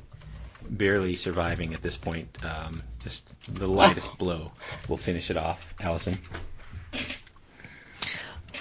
barely 0.70 1.16
surviving 1.16 1.74
at 1.74 1.82
this 1.82 1.98
point. 1.98 2.44
Um, 2.44 2.82
just 3.04 3.34
the 3.54 3.68
lightest 3.68 4.18
blow 4.18 4.52
will 4.88 4.98
finish 4.98 5.30
it 5.32 5.38
off. 5.38 5.74
Allison. 5.82 6.18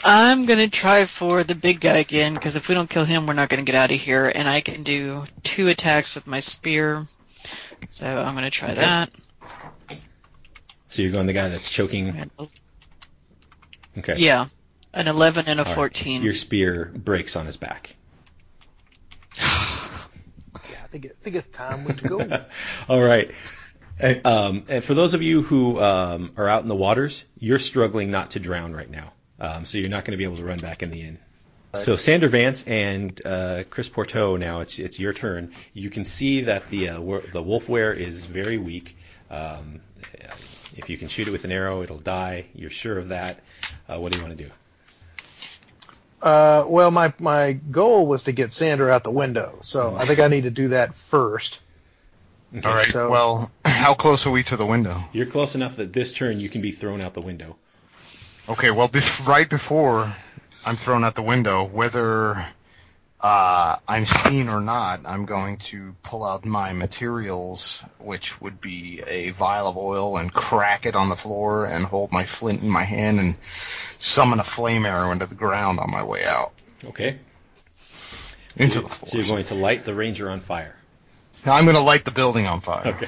I'm 0.04 0.46
gonna 0.46 0.68
try 0.68 1.04
for 1.06 1.42
the 1.42 1.54
big 1.54 1.80
guy 1.80 1.98
again 1.98 2.34
because 2.34 2.56
if 2.56 2.68
we 2.68 2.74
don't 2.74 2.88
kill 2.88 3.04
him, 3.04 3.26
we're 3.26 3.34
not 3.34 3.48
gonna 3.48 3.62
get 3.62 3.74
out 3.74 3.90
of 3.90 3.98
here. 4.00 4.30
And 4.32 4.48
I 4.48 4.60
can 4.60 4.82
do 4.84 5.24
two 5.42 5.68
attacks 5.68 6.14
with 6.14 6.26
my 6.26 6.40
spear, 6.40 7.04
so 7.88 8.06
I'm 8.06 8.34
gonna 8.34 8.50
try 8.50 8.70
Okay. 8.70 8.80
that. 8.80 9.10
So 10.88 11.02
you're 11.02 11.10
going 11.12 11.26
the 11.26 11.32
guy 11.32 11.48
that's 11.48 11.68
choking. 11.68 12.30
Okay. 13.98 14.14
Yeah, 14.16 14.46
an 14.94 15.08
11 15.08 15.46
and 15.48 15.58
a 15.60 15.64
All 15.64 15.68
right. 15.68 15.74
14. 15.74 16.22
Your 16.22 16.34
spear 16.34 16.90
breaks 16.94 17.34
on 17.36 17.46
his 17.46 17.56
back. 17.56 17.96
Think, 20.90 21.04
it, 21.06 21.16
I 21.20 21.22
think 21.22 21.36
it's 21.36 21.46
time 21.46 21.84
we 21.84 21.94
to 21.94 22.08
go. 22.08 22.44
All 22.88 23.02
right. 23.02 23.30
And, 23.98 24.26
um, 24.26 24.64
and 24.68 24.82
for 24.82 24.94
those 24.94 25.14
of 25.14 25.22
you 25.22 25.42
who 25.42 25.80
um, 25.80 26.32
are 26.36 26.48
out 26.48 26.62
in 26.62 26.68
the 26.68 26.76
waters, 26.76 27.24
you're 27.38 27.58
struggling 27.58 28.10
not 28.10 28.32
to 28.32 28.40
drown 28.40 28.72
right 28.72 28.90
now. 28.90 29.12
Um, 29.40 29.66
so 29.66 29.78
you're 29.78 29.90
not 29.90 30.04
going 30.04 30.12
to 30.12 30.18
be 30.18 30.24
able 30.24 30.36
to 30.36 30.44
run 30.44 30.58
back 30.58 30.82
in 30.82 30.90
the 30.90 31.02
inn. 31.02 31.18
So 31.74 31.96
Sander 31.96 32.28
Vance 32.28 32.66
and 32.66 33.20
uh, 33.24 33.64
Chris 33.68 33.88
Pourteau, 33.88 34.38
now 34.38 34.60
it's 34.60 34.78
it's 34.78 34.98
your 34.98 35.12
turn. 35.12 35.52
You 35.74 35.90
can 35.90 36.04
see 36.04 36.42
that 36.42 36.70
the 36.70 36.88
uh, 36.88 36.94
the 36.96 37.42
wolfwere 37.42 37.94
is 37.94 38.24
very 38.24 38.56
weak. 38.56 38.96
Um, 39.30 39.80
if 40.76 40.88
you 40.88 40.96
can 40.96 41.08
shoot 41.08 41.28
it 41.28 41.30
with 41.30 41.44
an 41.44 41.52
arrow, 41.52 41.82
it'll 41.82 41.98
die. 41.98 42.46
You're 42.54 42.70
sure 42.70 42.98
of 42.98 43.08
that. 43.08 43.40
Uh, 43.88 44.00
what 44.00 44.12
do 44.12 44.18
you 44.18 44.24
want 44.24 44.38
to 44.38 44.44
do? 44.44 44.50
Uh, 46.20 46.64
well, 46.66 46.90
my 46.90 47.12
my 47.18 47.52
goal 47.52 48.06
was 48.06 48.24
to 48.24 48.32
get 48.32 48.52
Sander 48.52 48.90
out 48.90 49.04
the 49.04 49.10
window, 49.10 49.58
so 49.62 49.94
I 49.94 50.04
think 50.04 50.18
I 50.20 50.28
need 50.28 50.44
to 50.44 50.50
do 50.50 50.68
that 50.68 50.94
first. 50.94 51.62
Okay. 52.56 52.68
All 52.68 52.74
right. 52.74 52.88
So- 52.88 53.10
well, 53.10 53.50
how 53.64 53.94
close 53.94 54.26
are 54.26 54.30
we 54.30 54.42
to 54.44 54.56
the 54.56 54.66
window? 54.66 54.96
You're 55.12 55.26
close 55.26 55.54
enough 55.54 55.76
that 55.76 55.92
this 55.92 56.12
turn 56.12 56.40
you 56.40 56.48
can 56.48 56.60
be 56.62 56.72
thrown 56.72 57.00
out 57.00 57.14
the 57.14 57.20
window. 57.20 57.56
Okay. 58.48 58.70
Well, 58.70 58.88
bef- 58.88 59.26
right 59.28 59.48
before 59.48 60.12
I'm 60.64 60.76
thrown 60.76 61.04
out 61.04 61.14
the 61.14 61.22
window, 61.22 61.64
whether 61.64 62.44
uh, 63.20 63.76
I'm 63.88 64.04
seen 64.04 64.48
or 64.48 64.60
not, 64.60 65.00
I'm 65.04 65.24
going 65.26 65.56
to 65.58 65.94
pull 66.02 66.24
out 66.24 66.44
my 66.44 66.72
materials, 66.72 67.84
which 67.98 68.40
would 68.40 68.60
be 68.60 69.02
a 69.06 69.30
vial 69.30 69.66
of 69.68 69.76
oil, 69.76 70.16
and 70.18 70.32
crack 70.32 70.86
it 70.86 70.94
on 70.94 71.08
the 71.08 71.16
floor, 71.16 71.64
and 71.66 71.84
hold 71.84 72.12
my 72.12 72.24
flint 72.24 72.62
in 72.62 72.70
my 72.70 72.84
hand, 72.84 73.18
and 73.18 73.36
summon 73.98 74.38
a 74.38 74.44
flame 74.44 74.86
arrow 74.86 75.10
into 75.10 75.26
the 75.26 75.34
ground 75.34 75.80
on 75.80 75.90
my 75.90 76.04
way 76.04 76.24
out 76.24 76.52
Okay. 76.84 77.18
into 78.56 78.80
the 78.80 78.88
So 78.88 79.06
floor. 79.06 79.22
you're 79.24 79.26
going 79.34 79.44
to 79.46 79.54
light 79.54 79.84
the 79.84 79.94
ranger 79.94 80.30
on 80.30 80.40
fire. 80.40 80.76
Now 81.44 81.54
I'm 81.54 81.64
going 81.64 81.76
to 81.76 81.82
light 81.82 82.04
the 82.04 82.10
building 82.12 82.46
on 82.46 82.60
fire. 82.60 82.86
Okay. 82.86 83.06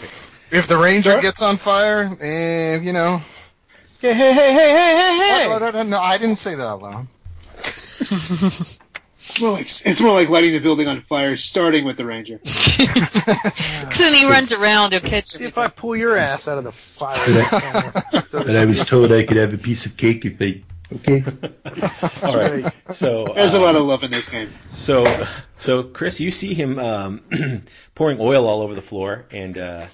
If 0.52 0.66
the 0.66 0.76
ranger 0.76 1.12
Sure. 1.12 1.20
gets 1.22 1.42
on 1.42 1.56
fire, 1.56 2.10
eh, 2.20 2.80
you 2.80 2.92
know. 2.92 3.20
Hey, 4.00 4.12
hey, 4.14 4.32
hey, 4.32 4.52
hey, 4.52 4.70
hey, 4.72 5.18
hey, 5.28 5.46
No, 5.48 5.58
no, 5.58 5.70
no, 5.70 5.82
no, 5.84 6.00
I 6.00 6.18
didn't 6.18 6.36
say 6.36 6.54
that 6.56 6.66
out 6.66 6.82
loud. 6.82 7.06
It's 9.30 9.40
more 9.40 9.52
like 9.52 9.66
it's 9.66 10.00
more 10.00 10.12
like 10.12 10.28
lighting 10.28 10.52
the 10.52 10.60
building 10.60 10.88
on 10.88 11.02
fire, 11.02 11.36
starting 11.36 11.84
with 11.84 11.96
the 11.96 12.04
ranger. 12.04 12.40
Because 13.80 13.98
then 13.98 14.14
he 14.14 14.26
runs 14.26 14.52
around, 14.52 14.92
he'll 14.92 15.00
catch 15.00 15.28
See 15.28 15.44
him. 15.44 15.48
if 15.48 15.58
I 15.58 15.68
pull 15.68 15.96
your 15.96 16.16
ass 16.16 16.46
out 16.48 16.58
of 16.58 16.64
the 16.64 16.72
fire. 16.72 17.16
But 18.32 18.56
I 18.56 18.64
was 18.64 18.84
told 18.84 19.10
I 19.12 19.24
could 19.24 19.36
have 19.36 19.52
a 19.52 19.58
piece 19.58 19.86
of 19.86 19.96
cake 19.96 20.24
if 20.24 20.40
I. 20.40 20.62
Okay. 20.92 21.24
All 22.22 22.36
right. 22.36 22.72
So 22.92 23.24
There's 23.26 23.54
a 23.54 23.56
um, 23.56 23.62
lot 23.62 23.76
of 23.76 23.82
love 23.82 24.02
in 24.04 24.10
this 24.10 24.28
game. 24.28 24.50
So, 24.74 25.26
so 25.56 25.82
Chris, 25.84 26.20
you 26.20 26.30
see 26.30 26.54
him 26.54 26.78
um, 26.78 27.62
pouring 27.94 28.18
oil 28.20 28.46
all 28.46 28.62
over 28.62 28.74
the 28.74 28.82
floor, 28.82 29.26
and 29.30 29.56
uh, 29.58 29.86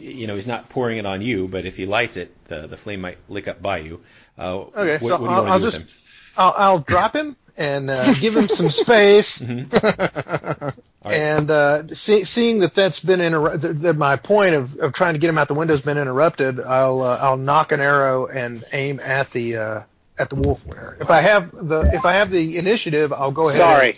you 0.00 0.26
know 0.26 0.34
he's 0.34 0.46
not 0.46 0.68
pouring 0.68 0.98
it 0.98 1.06
on 1.06 1.20
you, 1.22 1.48
but 1.48 1.66
if 1.66 1.76
he 1.76 1.86
lights 1.86 2.16
it, 2.16 2.32
the 2.48 2.66
the 2.66 2.76
flame 2.76 3.00
might 3.00 3.18
lick 3.28 3.48
up 3.48 3.62
by 3.62 3.78
you. 3.78 4.00
Uh, 4.38 4.56
Okay, 4.56 4.98
what, 4.98 5.02
so 5.02 5.08
what 5.10 5.18
do 5.18 5.24
you 5.24 5.30
I'll, 5.30 5.42
want 5.42 5.52
I'll 5.52 5.58
to 5.58 5.64
do 5.64 5.70
just 5.70 5.84
with 5.84 5.96
I'll, 6.36 6.54
I'll 6.56 6.78
drop 6.80 7.14
him 7.16 7.36
and 7.56 7.90
uh, 7.90 8.14
give 8.20 8.36
him 8.36 8.48
some 8.48 8.70
space. 8.70 9.40
him? 9.40 9.66
Mhm. 9.66 10.76
All 11.02 11.10
right. 11.12 11.20
And 11.20 11.50
uh, 11.50 11.86
see, 11.88 12.24
seeing 12.24 12.60
that 12.60 12.74
that's 12.74 13.00
been 13.00 13.20
interrupted, 13.20 13.60
that, 13.60 13.72
that 13.82 13.96
my 13.96 14.16
point 14.16 14.54
of, 14.54 14.76
of 14.78 14.92
trying 14.92 15.14
to 15.14 15.18
get 15.20 15.30
him 15.30 15.38
out 15.38 15.48
the 15.48 15.54
window 15.54 15.74
has 15.74 15.82
been 15.82 15.98
interrupted, 15.98 16.60
I'll 16.60 17.02
uh, 17.02 17.18
I'll 17.20 17.36
nock 17.36 17.72
an 17.72 17.80
arrow 17.80 18.26
and 18.26 18.64
aim 18.72 18.98
at 19.00 19.30
the 19.30 19.56
uh, 19.56 19.80
at 20.18 20.30
the 20.30 20.36
wolf 20.36 20.64
wolfwere. 20.64 21.00
If 21.00 21.10
I 21.10 21.20
have 21.20 21.52
the 21.52 21.90
if 21.92 22.04
I 22.04 22.14
have 22.14 22.30
the 22.30 22.58
initiative, 22.58 23.12
I'll 23.12 23.30
go 23.30 23.48
ahead. 23.48 23.56
Sorry. 23.58 23.96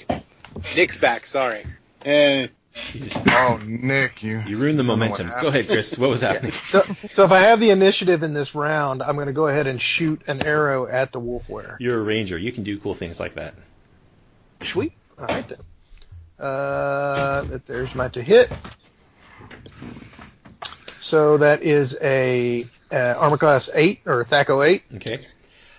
Nick's 0.76 0.98
back. 0.98 1.24
Sorry. 1.26 1.64
Uh, 2.04 2.48
you, 2.92 3.00
just, 3.00 3.18
Oh, 3.28 3.60
Nick, 3.66 4.22
you. 4.22 4.38
you 4.40 4.56
ruined 4.58 4.78
the 4.78 4.82
momentum. 4.84 5.30
Go 5.40 5.48
ahead, 5.48 5.66
Chris. 5.66 5.96
What 5.98 6.10
was 6.10 6.20
happening? 6.22 6.52
So, 6.68 6.80
so 6.80 7.24
if 7.24 7.32
I 7.32 7.40
have 7.40 7.60
the 7.60 7.70
initiative 7.70 8.22
in 8.22 8.32
this 8.34 8.54
round, 8.54 9.02
I'm 9.02 9.14
going 9.16 9.26
to 9.28 9.32
go 9.32 9.46
ahead 9.46 9.66
and 9.66 9.80
shoot 9.80 10.22
an 10.26 10.44
arrow 10.44 10.86
at 10.86 11.12
the 11.12 11.20
wolfwere. 11.20 11.76
You're 11.80 11.98
a 11.98 12.02
ranger. 12.02 12.36
You 12.38 12.52
can 12.52 12.64
do 12.64 12.78
cool 12.78 12.94
things 12.94 13.18
like 13.20 13.34
that. 13.34 13.54
Sweet. 14.60 14.92
All 15.18 15.26
right 15.26 15.48
then. 15.48 15.58
Uh, 16.38 17.42
that- 17.42 17.66
there's 17.66 17.94
my 17.94 18.08
to 18.08 18.22
hit. 18.22 18.50
So 21.00 21.38
that 21.38 21.62
is 21.62 21.98
a 22.02 22.64
uh, 22.92 23.14
armor 23.18 23.38
class 23.38 23.70
eight 23.74 24.00
or 24.06 24.24
THAC0 24.24 24.66
eight. 24.66 24.82
Okay. 24.96 25.20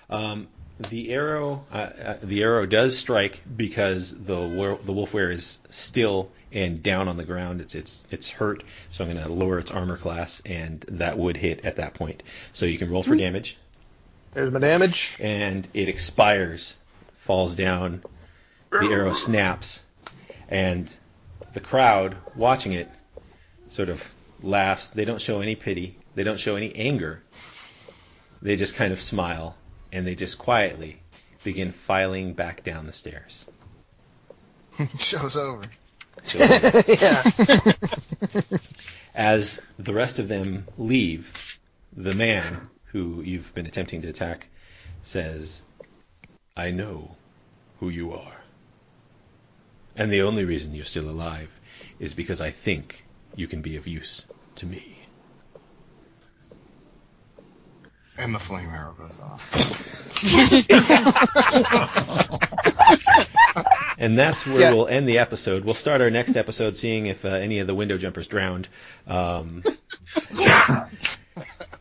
Um, 0.09 0.47
the 0.89 1.11
arrow, 1.11 1.59
uh, 1.73 1.75
uh, 1.77 2.17
the 2.23 2.41
arrow 2.43 2.65
does 2.65 2.97
strike 2.97 3.41
because 3.55 4.17
the 4.17 4.39
wor- 4.39 4.79
the 4.83 4.93
wolfwere 4.93 5.31
is 5.31 5.59
still 5.69 6.31
and 6.51 6.81
down 6.81 7.07
on 7.07 7.17
the 7.17 7.23
ground. 7.23 7.61
It's 7.61 7.75
it's 7.75 8.07
it's 8.11 8.29
hurt, 8.29 8.63
so 8.91 9.03
I'm 9.03 9.11
going 9.11 9.23
to 9.23 9.31
lower 9.31 9.59
its 9.59 9.71
armor 9.71 9.97
class, 9.97 10.41
and 10.45 10.81
that 10.89 11.17
would 11.17 11.37
hit 11.37 11.65
at 11.65 11.77
that 11.77 11.93
point. 11.93 12.23
So 12.53 12.65
you 12.65 12.77
can 12.77 12.89
roll 12.89 13.03
for 13.03 13.13
hmm. 13.13 13.19
damage, 13.19 13.57
There's 14.33 14.51
my 14.51 14.59
damage. 14.59 15.17
and 15.19 15.67
it 15.73 15.89
expires, 15.89 16.77
falls 17.17 17.55
down. 17.55 18.03
The 18.71 18.91
arrow 18.91 19.13
snaps, 19.15 19.83
and 20.47 20.93
the 21.53 21.59
crowd 21.59 22.15
watching 22.35 22.73
it 22.73 22.87
sort 23.69 23.89
of 23.89 24.07
laughs. 24.43 24.89
They 24.89 25.05
don't 25.05 25.21
show 25.21 25.41
any 25.41 25.55
pity. 25.55 25.97
They 26.13 26.23
don't 26.23 26.39
show 26.39 26.55
any 26.55 26.75
anger. 26.75 27.23
They 28.41 28.55
just 28.55 28.75
kind 28.75 28.93
of 28.93 29.01
smile 29.01 29.55
and 29.91 30.05
they 30.05 30.15
just 30.15 30.37
quietly 30.37 31.01
begin 31.43 31.71
filing 31.71 32.33
back 32.33 32.63
down 32.63 32.85
the 32.85 32.93
stairs. 32.93 33.45
Show's 34.97 35.35
over. 35.35 35.63
yeah. 36.35 37.23
As 39.15 39.61
the 39.77 39.93
rest 39.93 40.19
of 40.19 40.27
them 40.27 40.65
leave, 40.77 41.59
the 41.95 42.13
man 42.13 42.69
who 42.91 43.21
you've 43.21 43.53
been 43.53 43.65
attempting 43.65 44.01
to 44.03 44.09
attack 44.09 44.47
says, 45.03 45.61
I 46.55 46.71
know 46.71 47.15
who 47.79 47.89
you 47.89 48.13
are. 48.13 48.35
And 49.95 50.11
the 50.11 50.21
only 50.21 50.45
reason 50.45 50.75
you're 50.75 50.85
still 50.85 51.09
alive 51.09 51.49
is 51.99 52.13
because 52.13 52.41
I 52.41 52.51
think 52.51 53.03
you 53.35 53.47
can 53.47 53.61
be 53.61 53.75
of 53.75 53.87
use 53.87 54.23
to 54.55 54.65
me. 54.65 54.99
And 58.17 58.35
the 58.35 58.39
flame 58.39 58.69
arrow 58.69 58.93
goes 58.97 59.19
off. 59.21 59.49
And 63.99 64.17
that's 64.17 64.47
where 64.47 64.61
Yeah. 64.61 64.73
we'll 64.73 64.87
end 64.87 65.07
the 65.09 65.19
episode. 65.19 65.65
We'll 65.65 65.73
start 65.73 65.99
our 66.01 66.09
next 66.09 66.35
episode 66.37 66.77
seeing 66.77 67.07
if 67.07 67.25
uh, 67.25 67.29
any 67.29 67.59
of 67.59 67.67
the 67.67 67.75
window 67.75 67.97
jumpers 67.97 68.27
drowned, 68.29 68.67
um, 69.07 69.61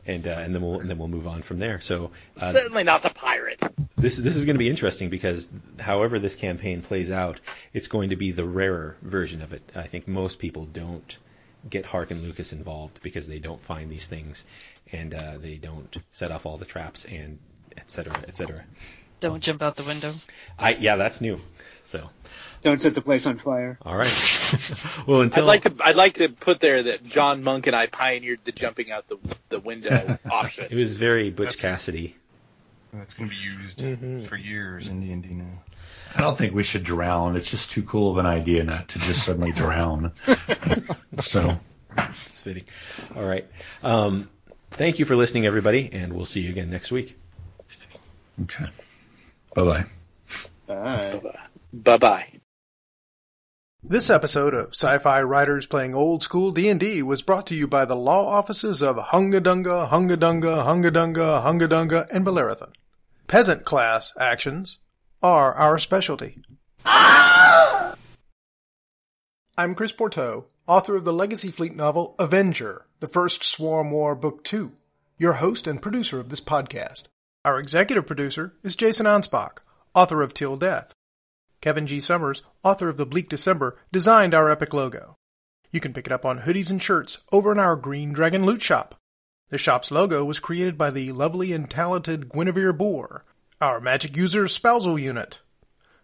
and 0.06 0.26
uh, 0.26 0.30
and 0.30 0.54
then 0.54 0.62
we'll 0.62 0.80
and 0.80 0.88
then 0.90 0.98
we'll 0.98 1.08
move 1.08 1.26
on 1.26 1.42
from 1.42 1.58
there. 1.58 1.80
So 1.80 2.10
uh, 2.40 2.52
Certainly 2.52 2.84
not 2.84 3.02
the 3.02 3.10
pirate. 3.10 3.62
this 3.96 4.16
this 4.16 4.36
is 4.36 4.44
going 4.44 4.54
to 4.54 4.58
be 4.58 4.68
interesting 4.68 5.10
because 5.10 5.50
however 5.78 6.18
this 6.18 6.34
campaign 6.34 6.82
plays 6.82 7.10
out, 7.10 7.40
it's 7.72 7.88
going 7.88 8.10
to 8.10 8.16
be 8.16 8.32
the 8.32 8.44
rarer 8.44 8.96
version 9.02 9.42
of 9.42 9.52
it. 9.52 9.62
I 9.74 9.82
think 9.84 10.08
most 10.08 10.38
people 10.38 10.64
don't 10.66 11.16
get 11.68 11.84
Harkon 11.84 12.22
Lukas 12.22 12.52
involved 12.52 13.02
because 13.02 13.26
they 13.28 13.38
don't 13.38 13.60
find 13.62 13.90
these 13.90 14.06
things, 14.06 14.44
and 14.92 15.14
uh, 15.14 15.38
they 15.38 15.54
don't 15.56 15.96
set 16.12 16.30
off 16.30 16.46
all 16.46 16.56
the 16.56 16.64
traps 16.64 17.04
and 17.04 17.38
et 17.76 17.90
cetera, 17.90 18.16
et 18.26 18.36
cetera. 18.36 18.64
Don't 19.20 19.42
jump 19.42 19.62
out 19.62 19.76
the 19.76 19.82
window. 19.84 20.10
I 20.58 20.74
yeah, 20.74 20.96
that's 20.96 21.20
new. 21.20 21.38
So 21.86 22.08
don't 22.62 22.80
set 22.80 22.94
the 22.94 23.00
place 23.02 23.26
on 23.26 23.38
fire. 23.38 23.78
all 23.82 23.96
right. 23.96 24.06
well, 25.06 25.22
until 25.22 25.44
I'd 25.44 25.46
like 25.46 25.62
to. 25.62 25.74
I'd 25.80 25.96
like 25.96 26.14
to 26.14 26.28
put 26.28 26.60
there 26.60 26.82
that 26.84 27.04
John 27.04 27.42
Monk 27.42 27.66
and 27.66 27.74
I 27.76 27.86
pioneered 27.86 28.40
the 28.44 28.52
jumping 28.52 28.90
out 28.90 29.08
the 29.08 29.18
the 29.48 29.60
window 29.60 30.18
option. 30.30 30.66
It 30.70 30.74
was 30.76 30.94
very 30.94 31.30
Butch 31.30 31.46
That's- 31.48 31.62
Cassidy. 31.62 32.16
That's 32.92 33.14
going 33.14 33.28
to 33.28 33.36
be 33.36 33.42
used 33.42 33.80
Mhm. 33.80 34.24
for 34.24 34.34
years 34.36 34.88
in 34.88 35.02
D&D 35.02 35.34
now. 35.34 35.62
I 36.16 36.22
don't 36.22 36.38
think 36.38 36.54
we 36.54 36.62
should 36.62 36.84
drown. 36.84 37.36
It's 37.36 37.50
just 37.50 37.70
too 37.70 37.82
cool 37.82 38.12
of 38.12 38.16
an 38.16 38.24
idea 38.24 38.64
not 38.64 38.88
to 38.88 38.98
just 38.98 39.24
suddenly 39.24 39.52
drown. 39.52 40.12
So 41.18 41.50
It's 42.24 42.38
fitting. 42.38 42.64
All 43.14 43.26
right. 43.28 43.46
Um, 43.82 44.30
Thank 44.70 44.98
you 44.98 45.04
for 45.04 45.16
listening, 45.16 45.44
everybody, 45.46 45.90
and 45.92 46.12
we'll 46.14 46.24
see 46.26 46.40
you 46.40 46.48
again 46.50 46.70
next 46.70 46.90
week. 46.90 47.18
Okay. 48.44 48.66
Bye 49.54 49.62
bye. 49.64 49.84
Bye. 50.66 51.20
Bye 51.72 51.96
bye. 51.96 52.26
This 53.82 54.10
episode 54.10 54.54
of 54.54 54.74
Sci-Fi 54.74 55.22
Writers 55.22 55.64
Playing 55.64 55.94
Old 55.94 56.22
School 56.22 56.50
D&D 56.50 57.02
was 57.02 57.22
brought 57.22 57.46
to 57.46 57.54
you 57.54 57.68
by 57.68 57.84
the 57.84 57.94
law 57.94 58.26
offices 58.26 58.82
of 58.82 58.96
Hungadunga, 58.96 59.88
Hungadunga, 59.88 60.64
Hungadunga, 60.64 61.42
Hungadunga, 61.42 62.06
and 62.12 62.26
Bellerathan. 62.26 62.72
Peasant 63.28 63.64
class 63.64 64.12
actions 64.18 64.78
are 65.22 65.54
our 65.54 65.78
specialty. 65.78 66.42
I'm 66.84 67.94
Chris 69.74 69.92
Pourteau, 69.92 70.46
author 70.66 70.96
of 70.96 71.04
the 71.04 71.12
Legacy 71.12 71.50
Fleet 71.50 71.74
novel 71.76 72.14
Avenger, 72.18 72.86
the 73.00 73.08
first 73.08 73.44
Swarm 73.44 73.90
War 73.90 74.14
Book 74.14 74.42
2, 74.44 74.72
your 75.18 75.34
host 75.34 75.66
and 75.66 75.80
producer 75.80 76.18
of 76.18 76.30
this 76.30 76.40
podcast. 76.40 77.04
Our 77.44 77.60
executive 77.60 78.06
producer 78.06 78.54
is 78.62 78.74
Jason 78.74 79.06
Anspach, 79.06 79.58
author 79.94 80.22
of 80.22 80.34
Till 80.34 80.56
Death. 80.56 80.92
Kevin 81.60 81.86
G. 81.86 82.00
Summers, 82.00 82.42
author 82.64 82.88
of 82.88 82.96
The 82.96 83.06
Bleak 83.06 83.28
December, 83.28 83.78
designed 83.92 84.34
our 84.34 84.50
epic 84.50 84.72
logo. 84.72 85.14
You 85.70 85.80
can 85.80 85.92
pick 85.92 86.06
it 86.06 86.12
up 86.12 86.24
on 86.24 86.40
hoodies 86.40 86.70
and 86.70 86.82
shirts 86.82 87.18
over 87.30 87.52
in 87.52 87.58
our 87.58 87.76
Green 87.76 88.12
Dragon 88.12 88.44
Loot 88.44 88.60
Shop. 88.62 88.96
The 89.50 89.58
shop's 89.58 89.90
logo 89.90 90.24
was 90.24 90.40
created 90.40 90.76
by 90.76 90.90
the 90.90 91.12
lovely 91.12 91.52
and 91.52 91.70
talented 91.70 92.28
Guinevere 92.28 92.76
Bohr, 92.76 93.22
our 93.60 93.80
magic 93.80 94.16
user's 94.16 94.52
spousal 94.52 94.98
unit. 94.98 95.40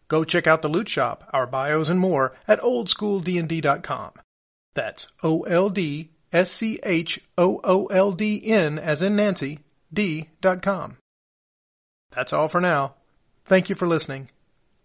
Go 0.08 0.24
check 0.24 0.46
out 0.46 0.62
the 0.62 0.68
loot 0.68 0.88
shop, 0.88 1.28
our 1.32 1.46
bios, 1.46 1.88
and 1.88 1.98
more 1.98 2.36
at 2.46 2.60
oldschooldnd.com. 2.60 4.12
That's 4.74 5.08
O 5.22 5.42
L 5.42 5.68
D 5.70 6.10
S 6.32 6.50
C 6.50 6.78
H 6.84 7.20
O 7.36 7.60
O 7.64 7.86
L 7.86 8.12
D 8.12 8.40
N 8.44 8.78
as 8.78 9.02
in 9.02 9.16
Nancy, 9.16 9.60
D 9.92 10.28
dot 10.40 10.62
com. 10.62 10.98
That's 12.14 12.32
all 12.32 12.48
for 12.48 12.60
now. 12.60 12.94
Thank 13.44 13.68
you 13.68 13.74
for 13.74 13.86
listening. 13.86 14.30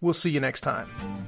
We'll 0.00 0.14
see 0.14 0.30
you 0.30 0.40
next 0.40 0.62
time. 0.62 1.19